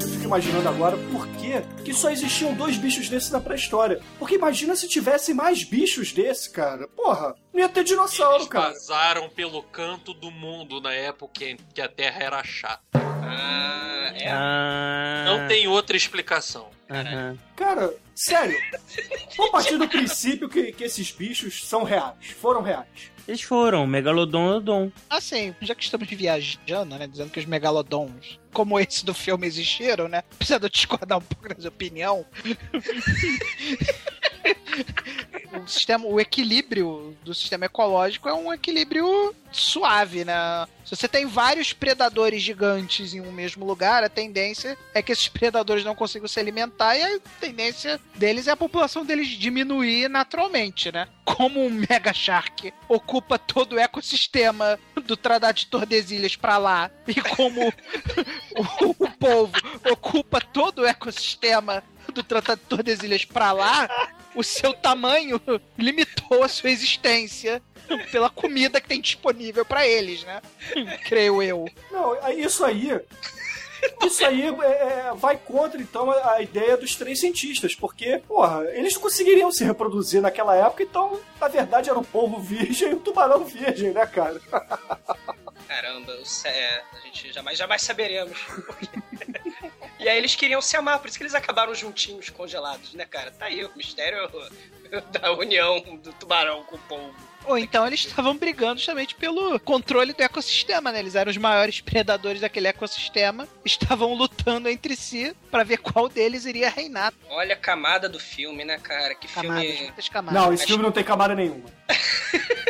[0.00, 4.00] Eu fico imaginando agora por que, que só existiam dois bichos desses na pré-história.
[4.18, 6.86] Porque imagina se tivesse mais bichos desse, cara.
[6.88, 8.70] Porra, não ia ter dinossauro, Eles cara.
[8.72, 12.82] vazaram pelo canto do mundo na época em que a Terra era chata.
[12.94, 13.77] Ah,
[14.14, 14.28] é.
[14.30, 15.24] Ah.
[15.26, 16.68] Não tem outra explicação.
[16.90, 17.36] Aham.
[17.54, 18.56] Cara, sério.
[19.36, 22.16] Vamos partir do princípio que, que esses bichos são reais.
[22.40, 22.86] Foram reais.
[23.28, 24.90] Eles foram, Megalodon Odon.
[25.10, 27.06] Assim, já que estamos viajando, né?
[27.06, 30.22] Dizendo que os megalodons, como esse do filme, existiram, né?
[30.48, 32.24] Eu discordar um pouco da sua opinião.
[35.64, 40.34] o sistema, o equilíbrio do sistema ecológico é um equilíbrio suave, né?
[40.84, 45.28] Se você tem vários predadores gigantes em um mesmo lugar, a tendência é que esses
[45.28, 50.90] predadores não consigam se alimentar e a tendência deles é a população deles diminuir naturalmente,
[50.90, 51.08] né?
[51.24, 57.20] Como um Mega Shark ocupa todo o ecossistema do Tratado de Tordesilhas pra lá e
[57.20, 59.52] como o, o povo
[59.90, 61.82] ocupa todo o ecossistema
[62.12, 63.88] do Tratado de Tordesilhas pra lá,
[64.38, 65.40] o seu tamanho
[65.76, 67.60] limitou a sua existência
[68.12, 70.40] pela comida que tem disponível pra eles, né?
[71.06, 71.68] Creio eu.
[71.90, 73.00] Não, isso aí.
[74.04, 78.94] Isso aí é, é, vai contra, então, a, ideia dos três cientistas, porque, porra, eles
[78.94, 83.00] não conseguiriam se reproduzir naquela época, então, na verdade, era o povo virgem e o
[83.00, 84.40] tubarão virgem, né, cara?
[85.66, 86.12] Caramba,
[86.44, 88.38] é, a gente jamais, jamais saberemos.
[89.98, 93.30] e aí eles queriam se amar, por isso que eles acabaram juntinhos, congelados, né, cara?
[93.30, 94.18] Tá aí o mistério
[95.10, 97.14] da união do tubarão com o povo.
[97.44, 100.98] Ou então eles estavam brigando justamente pelo controle do ecossistema, né?
[100.98, 106.44] Eles eram os maiores predadores daquele ecossistema, estavam lutando entre si pra ver qual deles
[106.44, 107.12] iria reinar.
[107.30, 109.14] Olha a camada do filme, né, cara?
[109.14, 109.82] Que Camadas, filme.
[109.82, 110.42] muitas camadas.
[110.42, 111.64] Não, esse filme não tem camada nenhuma.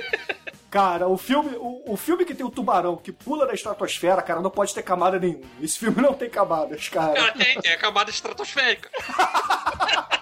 [0.70, 4.40] Cara, o filme, o, o filme que tem o tubarão que pula da estratosfera, cara,
[4.40, 5.46] não pode ter camada nenhuma.
[5.62, 7.14] Esse filme não tem camadas, cara.
[7.14, 8.90] Cara, tem, tem a camada estratosférica.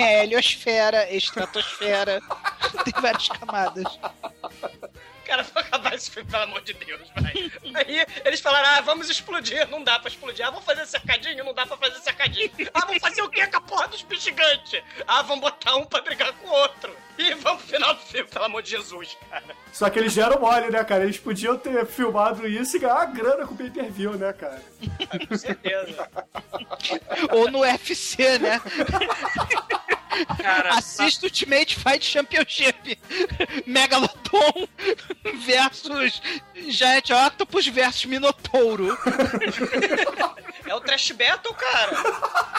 [0.00, 2.20] É, heliosfera, estratosfera,
[2.84, 3.84] tem várias camadas.
[5.30, 7.32] Cara, vou acabar esse filme, pelo amor de Deus, vai.
[7.74, 10.44] Aí eles falaram, ah, vamos explodir, não dá pra explodir.
[10.44, 12.50] Ah, vamos fazer cercadinho, não dá pra fazer cercadinho.
[12.74, 14.82] Ah, vamos fazer o quê com a porra dos bichos gigantes?
[15.06, 16.96] Ah, vamos botar um pra brigar com o outro.
[17.16, 19.44] E vamos pro final do filme, pelo amor de Jesus, cara.
[19.72, 21.04] Só que eles deram mole, né, cara?
[21.04, 24.60] Eles podiam ter filmado isso e ganhar grana com o pay-per-view, né, cara?
[25.28, 26.08] Com certeza.
[27.30, 28.60] Ou no UFC, né?
[30.42, 32.98] Cara, Assista Ultimate Fight Championship.
[33.66, 34.68] Megalodon
[35.46, 36.20] versus
[36.68, 38.96] Giant Octopus versus Minotouro.
[40.66, 41.96] É o trash battle, cara.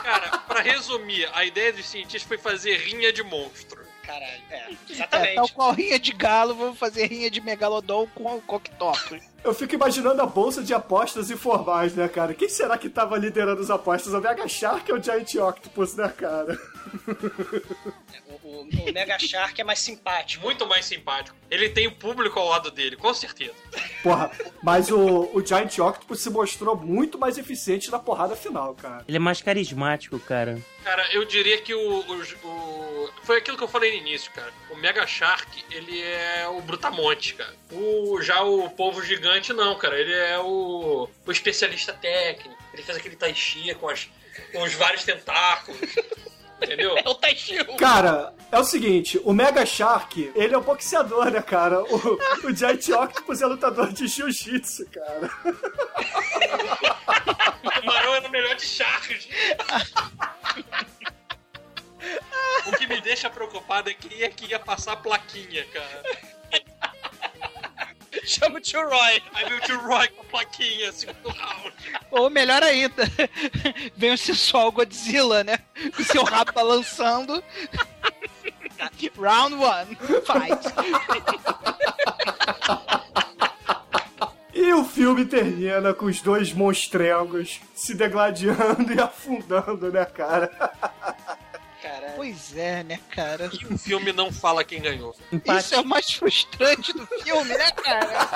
[0.03, 3.81] Cara, pra resumir, a ideia dos cientistas foi fazer rinha de monstro.
[4.03, 5.35] Caralho, é, É, exatamente.
[5.35, 9.21] tal qual rinha de galo, vamos fazer rinha de Megalodon com o Coctopus.
[9.43, 12.33] Eu fico imaginando a bolsa de apostas informais, né, cara?
[12.33, 14.13] Quem será que tava liderando as apostas?
[14.13, 16.59] O Mega Shark ou o Giant Octopus, né, cara?
[18.43, 20.43] O, o- o Mega Shark é mais simpático.
[20.43, 21.35] Muito mais simpático.
[21.49, 23.53] Ele tem o público ao lado dele, com certeza.
[24.01, 24.31] Porra,
[24.63, 29.03] mas o, o Giant Octopus se mostrou muito mais eficiente na porrada final, cara.
[29.07, 30.59] Ele é mais carismático, cara.
[30.83, 34.51] Cara, eu diria que o, o- o- Foi aquilo que eu falei no início, cara.
[34.69, 37.53] O Mega Shark, ele é o Brutamonte, cara.
[37.71, 39.99] O, já o Povo Gigante, não, cara.
[39.99, 42.57] Ele é o, o especialista técnico.
[42.73, 44.09] Ele fez aquele Tai Chi com, as,
[44.53, 45.79] com os vários tentáculos.
[46.61, 46.95] Entendeu?
[46.97, 47.65] É o Taichu.
[47.77, 51.81] Cara, é o seguinte, o Mega Shark, ele é um boxeador, né, cara?
[51.83, 55.31] O, o Giant Octopus é lutador de jiu-jitsu, cara.
[57.63, 59.27] O Tubarão era o melhor de Sharks.
[62.67, 66.03] O que me deixa preocupado é quem é que ia passar a plaquinha, cara.
[68.25, 69.23] Chama o tio Roy.
[69.33, 71.73] Aí veio o tio Roy com a plaquinha, segundo round.
[72.11, 73.03] Ou melhor ainda,
[73.95, 75.59] vem o sensual Godzilla, né?
[75.95, 77.43] Com seu rabo balançando.
[79.17, 80.73] Round one, fight.
[84.53, 90.47] E o filme termina com os dois monstrengos se degladiando e afundando, né, cara?
[91.81, 92.13] Caralho.
[92.15, 93.49] Pois é, né, cara?
[93.53, 95.15] E o filme não fala quem ganhou.
[95.57, 98.29] Isso é o mais frustrante do filme, né, cara?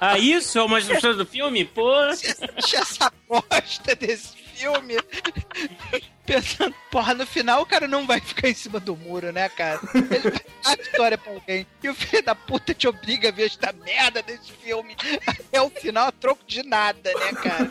[0.00, 1.64] Ah, isso é o mais gostoso do filme?
[1.64, 1.90] Pô.
[2.06, 4.94] Deixa essa bosta desse filme.
[6.24, 9.78] Pensando, porra, no final o cara não vai ficar em cima do muro, né, cara?
[9.94, 11.66] Ele vai dar história pra alguém.
[11.82, 14.96] E o filho da puta te obriga a ver esta merda desse filme
[15.26, 17.70] até o final a troco de nada, né, cara?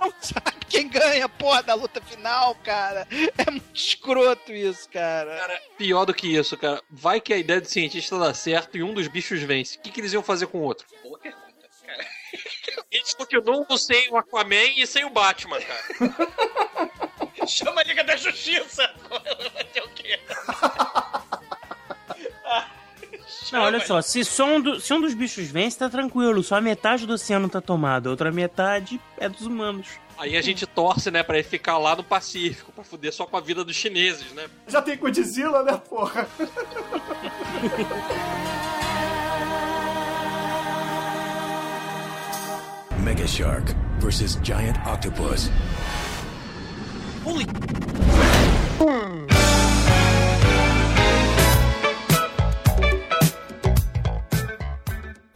[0.00, 3.08] Não sabe quem ganha porra da luta final, cara.
[3.38, 5.34] É muito escroto isso, cara.
[5.34, 6.82] Cara, pior do que isso, cara.
[6.90, 9.78] Vai que a ideia do cientista dá certo e um dos bichos vence.
[9.78, 10.86] O que, que eles iam fazer com o outro?
[10.88, 11.47] Pergunta, cara.
[12.90, 15.82] Eles continuam sem o Aquaman e sem o Batman, cara.
[17.46, 18.90] Chama a Liga da Justiça.
[19.54, 20.18] Vai ter o quê?
[23.52, 26.42] Não, olha só, se, só um, do- se um dos bichos vence, tá tranquilo.
[26.42, 29.88] Só a metade do oceano tá tomada, a outra metade é dos humanos.
[30.18, 33.36] Aí a gente torce, né, pra ele ficar lá no Pacífico, pra fuder só com
[33.36, 34.50] a vida dos chineses, né?
[34.66, 36.28] Já tem Godzilla, né, porra?
[42.98, 45.50] Mega Shark versus Giant Octopus.
[47.24, 47.46] Holy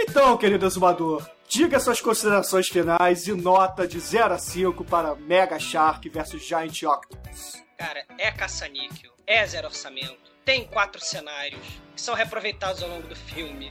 [0.01, 5.59] Então, querido exumador, diga suas considerações finais e nota de 0 a 5 para Mega
[5.59, 7.63] Shark versus Giant Octopus.
[7.79, 11.61] Cara, é caça-níquel, é zero orçamento, tem quatro cenários
[11.95, 13.71] que são reaproveitados ao longo do filme.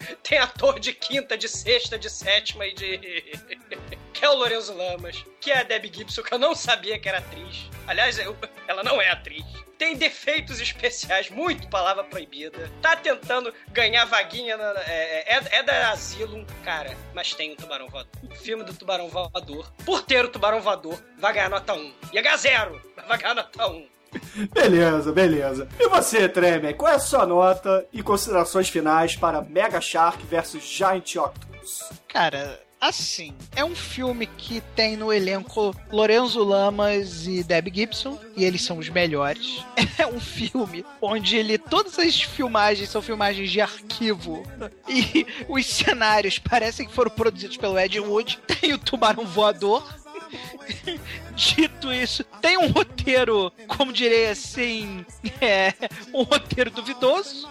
[0.22, 2.98] Tem ator de quinta, de sexta, de sétima e de.
[4.12, 7.08] que é o Lorenzo Lamas, que é a Debbie Gibson, que eu não sabia que
[7.08, 7.68] era atriz.
[7.86, 8.36] Aliás, eu-
[8.66, 9.44] ela não é atriz.
[9.78, 12.70] Tem defeitos especiais, muito palavra proibida.
[12.82, 17.88] Tá tentando ganhar vaguinha na, é, é, é da Asylum, cara, mas tem o Tubarão
[17.88, 18.10] Voador.
[18.22, 21.94] O filme do Tubarão Voador, por ter o Tubarão Voador, vai ganhar nota 1.
[22.12, 23.88] Ia ganhar zero, mas vai ganhar nota 1.
[24.52, 25.68] Beleza, beleza.
[25.78, 30.62] E você, Tremer, qual é a sua nota e considerações finais para Mega Shark versus
[30.62, 31.90] Giant Octopus?
[32.08, 38.44] Cara, assim, é um filme que tem no elenco Lorenzo Lamas e Debbie Gibson, e
[38.44, 39.64] eles são os melhores.
[39.98, 44.42] É um filme onde ele todas as filmagens são filmagens de arquivo
[44.88, 48.38] e os cenários parecem que foram produzidos pelo Ed Wood.
[48.60, 49.86] Tem o tubarão voador.
[51.34, 55.04] Dito isso, tem um roteiro, como direi assim,
[55.40, 55.74] é
[56.12, 57.48] um roteiro duvidoso.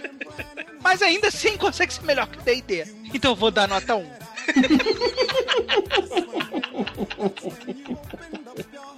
[0.82, 2.86] Mas ainda assim consegue ser melhor que o D&D.
[3.14, 4.06] Então eu vou dar nota 1.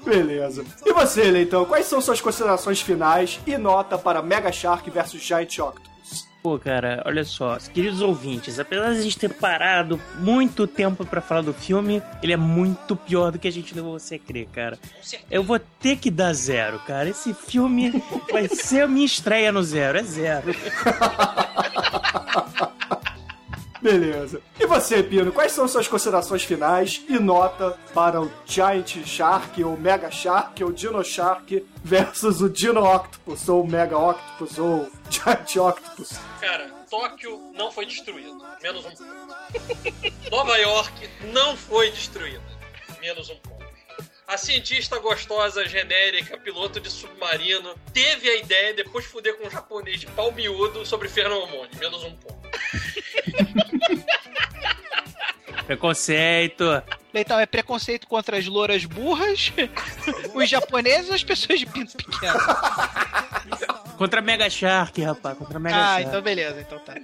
[0.04, 0.64] Beleza.
[0.84, 5.58] E você, Leitão, quais são suas considerações finais e nota para Mega Shark versus Giant
[5.58, 5.95] Octopus?
[6.46, 11.20] Pô, cara, olha só, queridos ouvintes, apesar de a gente ter parado muito tempo pra
[11.20, 14.46] falar do filme, ele é muito pior do que a gente levou você a crer,
[14.52, 14.78] cara.
[15.28, 17.08] Eu vou ter que dar zero, cara.
[17.08, 20.54] Esse filme vai ser a minha estreia no zero, é zero.
[23.80, 24.40] Beleza.
[24.58, 29.76] E você, Pino, quais são suas considerações finais e nota para o Giant Shark, ou
[29.76, 36.18] Mega Shark, ou Dino Shark versus o Dino Octopus, ou Mega Octopus, ou Giant Octopus?
[36.40, 38.38] Cara, Tóquio não foi destruído.
[38.62, 40.30] Menos um ponto.
[40.30, 42.42] Nova York não foi destruída.
[43.00, 43.65] Menos um ponto.
[44.26, 49.50] A cientista gostosa, genérica, piloto de submarino, teve a ideia depois de fuder com um
[49.50, 51.70] japonês de pau miúdo sobre feromone.
[51.78, 52.36] Menos um ponto.
[55.66, 56.64] Preconceito.
[57.14, 59.52] Então, é preconceito contra as louras burras,
[60.34, 62.38] os japoneses ou as pessoas de pinto pequeno?
[63.96, 65.36] Contra Mega Shark, rapaz.
[65.38, 66.04] Contra Mega Ah, Shark.
[66.08, 66.94] então beleza, então tá.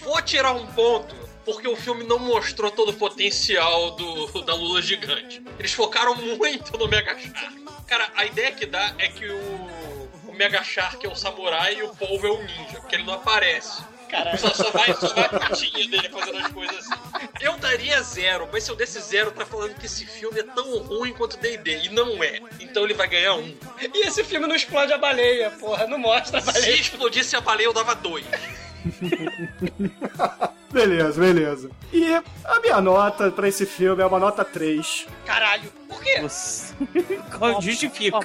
[0.00, 1.14] Vou tirar um ponto,
[1.52, 5.42] porque o filme não mostrou todo o potencial do, da Lula gigante.
[5.58, 7.64] Eles focaram muito no Mega Shark.
[7.86, 11.82] Cara, a ideia que dá é que o, o Mega Shark é o samurai e
[11.82, 13.82] o polvo é o ninja, porque ele não aparece.
[14.08, 14.38] Caralho.
[14.38, 17.28] Só, só vai, só vai a patinha dele fazendo as coisas assim.
[17.40, 20.78] Eu daria zero, mas se eu desse zero, tá falando que esse filme é tão
[20.78, 22.40] ruim quanto D&D, e não é.
[22.58, 23.56] Então ele vai ganhar um.
[23.94, 25.86] E esse filme não explode a baleia, porra.
[25.86, 26.74] Não mostra a Se baleia.
[26.74, 28.26] explodisse a baleia, eu dava dois.
[30.70, 31.70] Beleza, beleza.
[31.92, 35.06] E a minha nota pra esse filme é uma nota 3.
[35.26, 35.70] Caralho.
[35.88, 36.20] Por quê?
[37.36, 38.18] Qual- Justifica.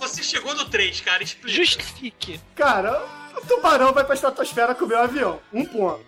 [0.00, 1.54] Você chegou no 3, cara, explica.
[1.54, 2.40] Justifique.
[2.54, 3.04] Cara,
[3.36, 5.38] o tubarão vai pra estratosfera comer o avião.
[5.52, 6.04] Um ponto.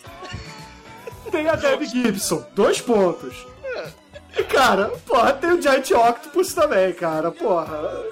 [1.31, 2.47] Tem a Debbie Gibson.
[2.55, 3.47] Dois pontos.
[4.37, 7.31] E, cara, porra, tem o Giant Octopus também, cara.
[7.31, 8.03] Porra.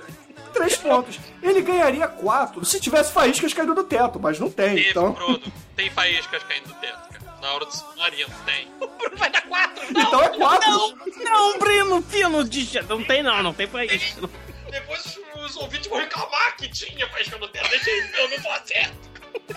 [0.53, 1.19] Três pontos.
[1.43, 5.15] Ele ganharia quatro se tivesse faíscas caindo do teto, mas não tem, Teve, então.
[5.15, 5.53] Frodo.
[5.77, 7.39] Tem faíscas caindo do teto, cara.
[7.41, 8.69] Na hora do submarino, tem.
[9.19, 9.85] Vai dar quatro.
[9.91, 10.71] Então é quatro.
[10.71, 10.95] Não,
[11.25, 14.29] não, Brino, Pino, de- não tem não, não tem isso.
[14.71, 17.69] Depois os, os ouvintes vão reclamar que tinha faísca no teto.
[17.69, 19.13] Deixa eu, eu não tô certo.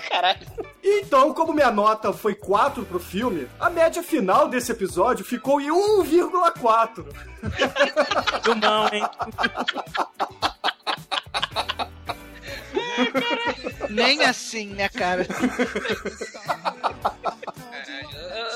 [0.10, 0.40] Caralho.
[0.84, 5.70] Então, como minha nota foi 4 pro filme, a média final desse episódio ficou em
[5.70, 7.06] 1,4.
[8.44, 9.04] Filmão, hein?
[13.90, 15.26] Nem assim, né, cara?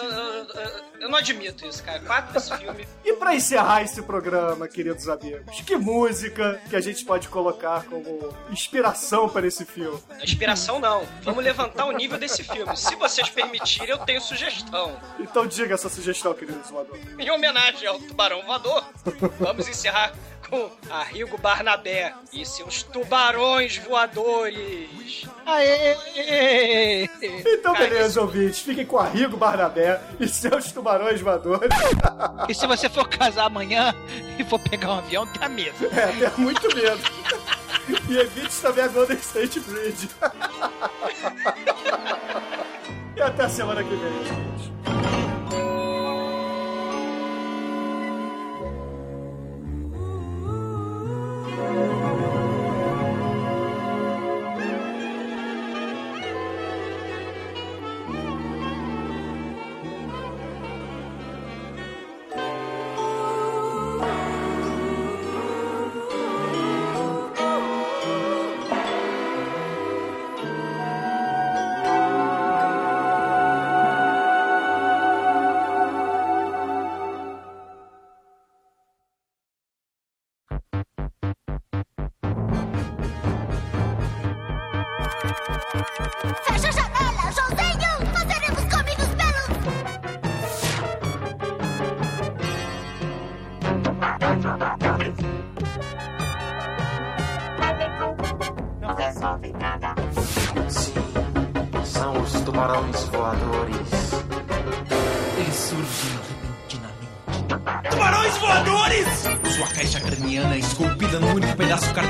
[0.02, 2.00] Eu, eu- não admito isso, cara.
[2.02, 2.88] Quatro desse filme.
[3.04, 8.36] E pra encerrar esse programa, queridos amigos, que música que a gente pode colocar como
[8.52, 9.98] inspiração para esse filme?
[10.22, 11.04] Inspiração não.
[11.24, 12.76] Vamos levantar o nível desse filme.
[12.78, 15.00] Se vocês permitirem, eu tenho sugestão.
[15.20, 16.98] Então diga essa sugestão, querido Zumador.
[17.18, 18.84] Em homenagem ao Tubarão Voador,
[19.40, 20.14] vamos encerrar
[20.50, 25.26] com Arrigo Barnabé e seus tubarões voadores.
[25.46, 27.08] Aê!
[27.22, 31.70] Então, beleza, ouvintes, fiquem com Arrigo Barnabé e seus tubarões voadores.
[32.48, 33.94] E se você for casar amanhã
[34.38, 35.86] e for pegar um avião, tenha medo.
[35.88, 37.02] É, tenha muito medo.
[38.08, 40.10] E evite também a Golden State Bridge.
[43.16, 45.29] E até a semana que vem, gente.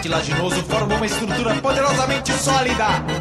[0.10, 3.19] Cartilaginoso forma uma estrutura poderosamente sólida.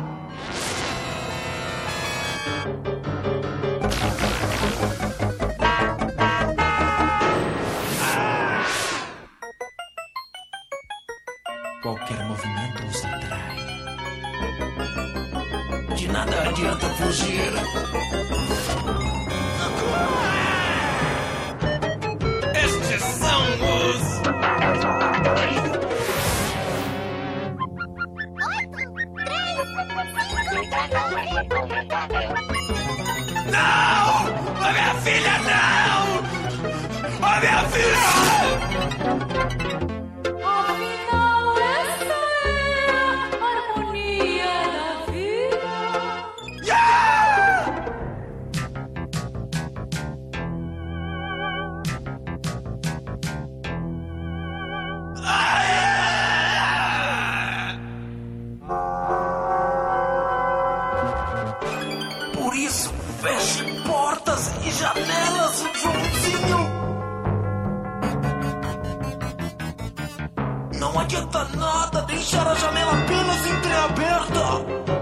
[71.08, 74.97] Não adianta nada deixar a janela apenas entreaberta.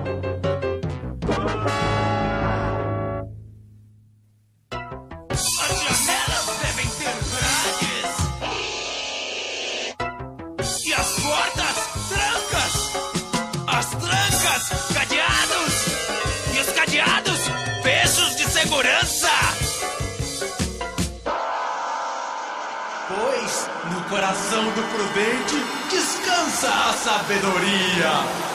[27.26, 28.45] Sabedoria.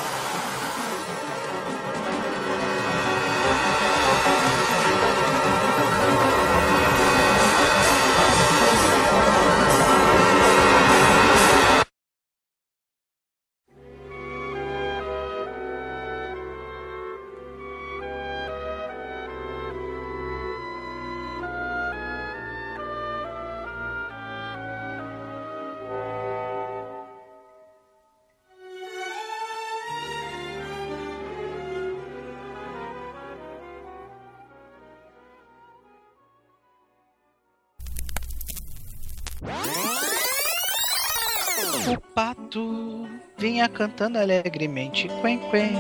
[42.52, 43.08] Pato
[43.38, 45.72] vinha cantando alegremente, quen quen,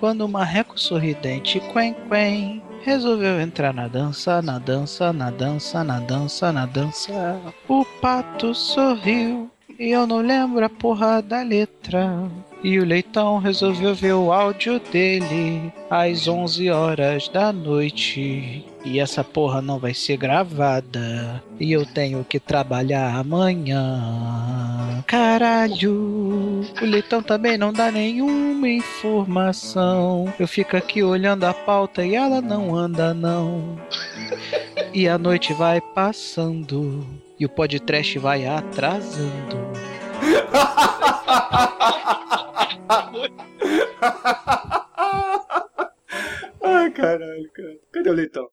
[0.00, 6.00] quando o marreco sorridente, quen quen, resolveu entrar na dança, na dança, na dança, na
[6.00, 7.40] dança, na dança.
[7.68, 12.30] O pato sorriu e eu não lembro a porra da letra.
[12.62, 18.64] E o leitão resolveu ver o áudio dele às 11 horas da noite.
[18.84, 21.42] E essa porra não vai ser gravada.
[21.58, 25.02] E eu tenho que trabalhar amanhã.
[25.06, 30.32] Caralho, o leitão também não dá nenhuma informação.
[30.38, 33.78] Eu fico aqui olhando a pauta e ela não anda, não.
[34.92, 37.06] E a noite vai passando.
[37.40, 39.72] E o podcast vai atrasando.
[46.66, 47.76] Ai, caralho, cara.
[47.92, 48.48] Cadê o leitão?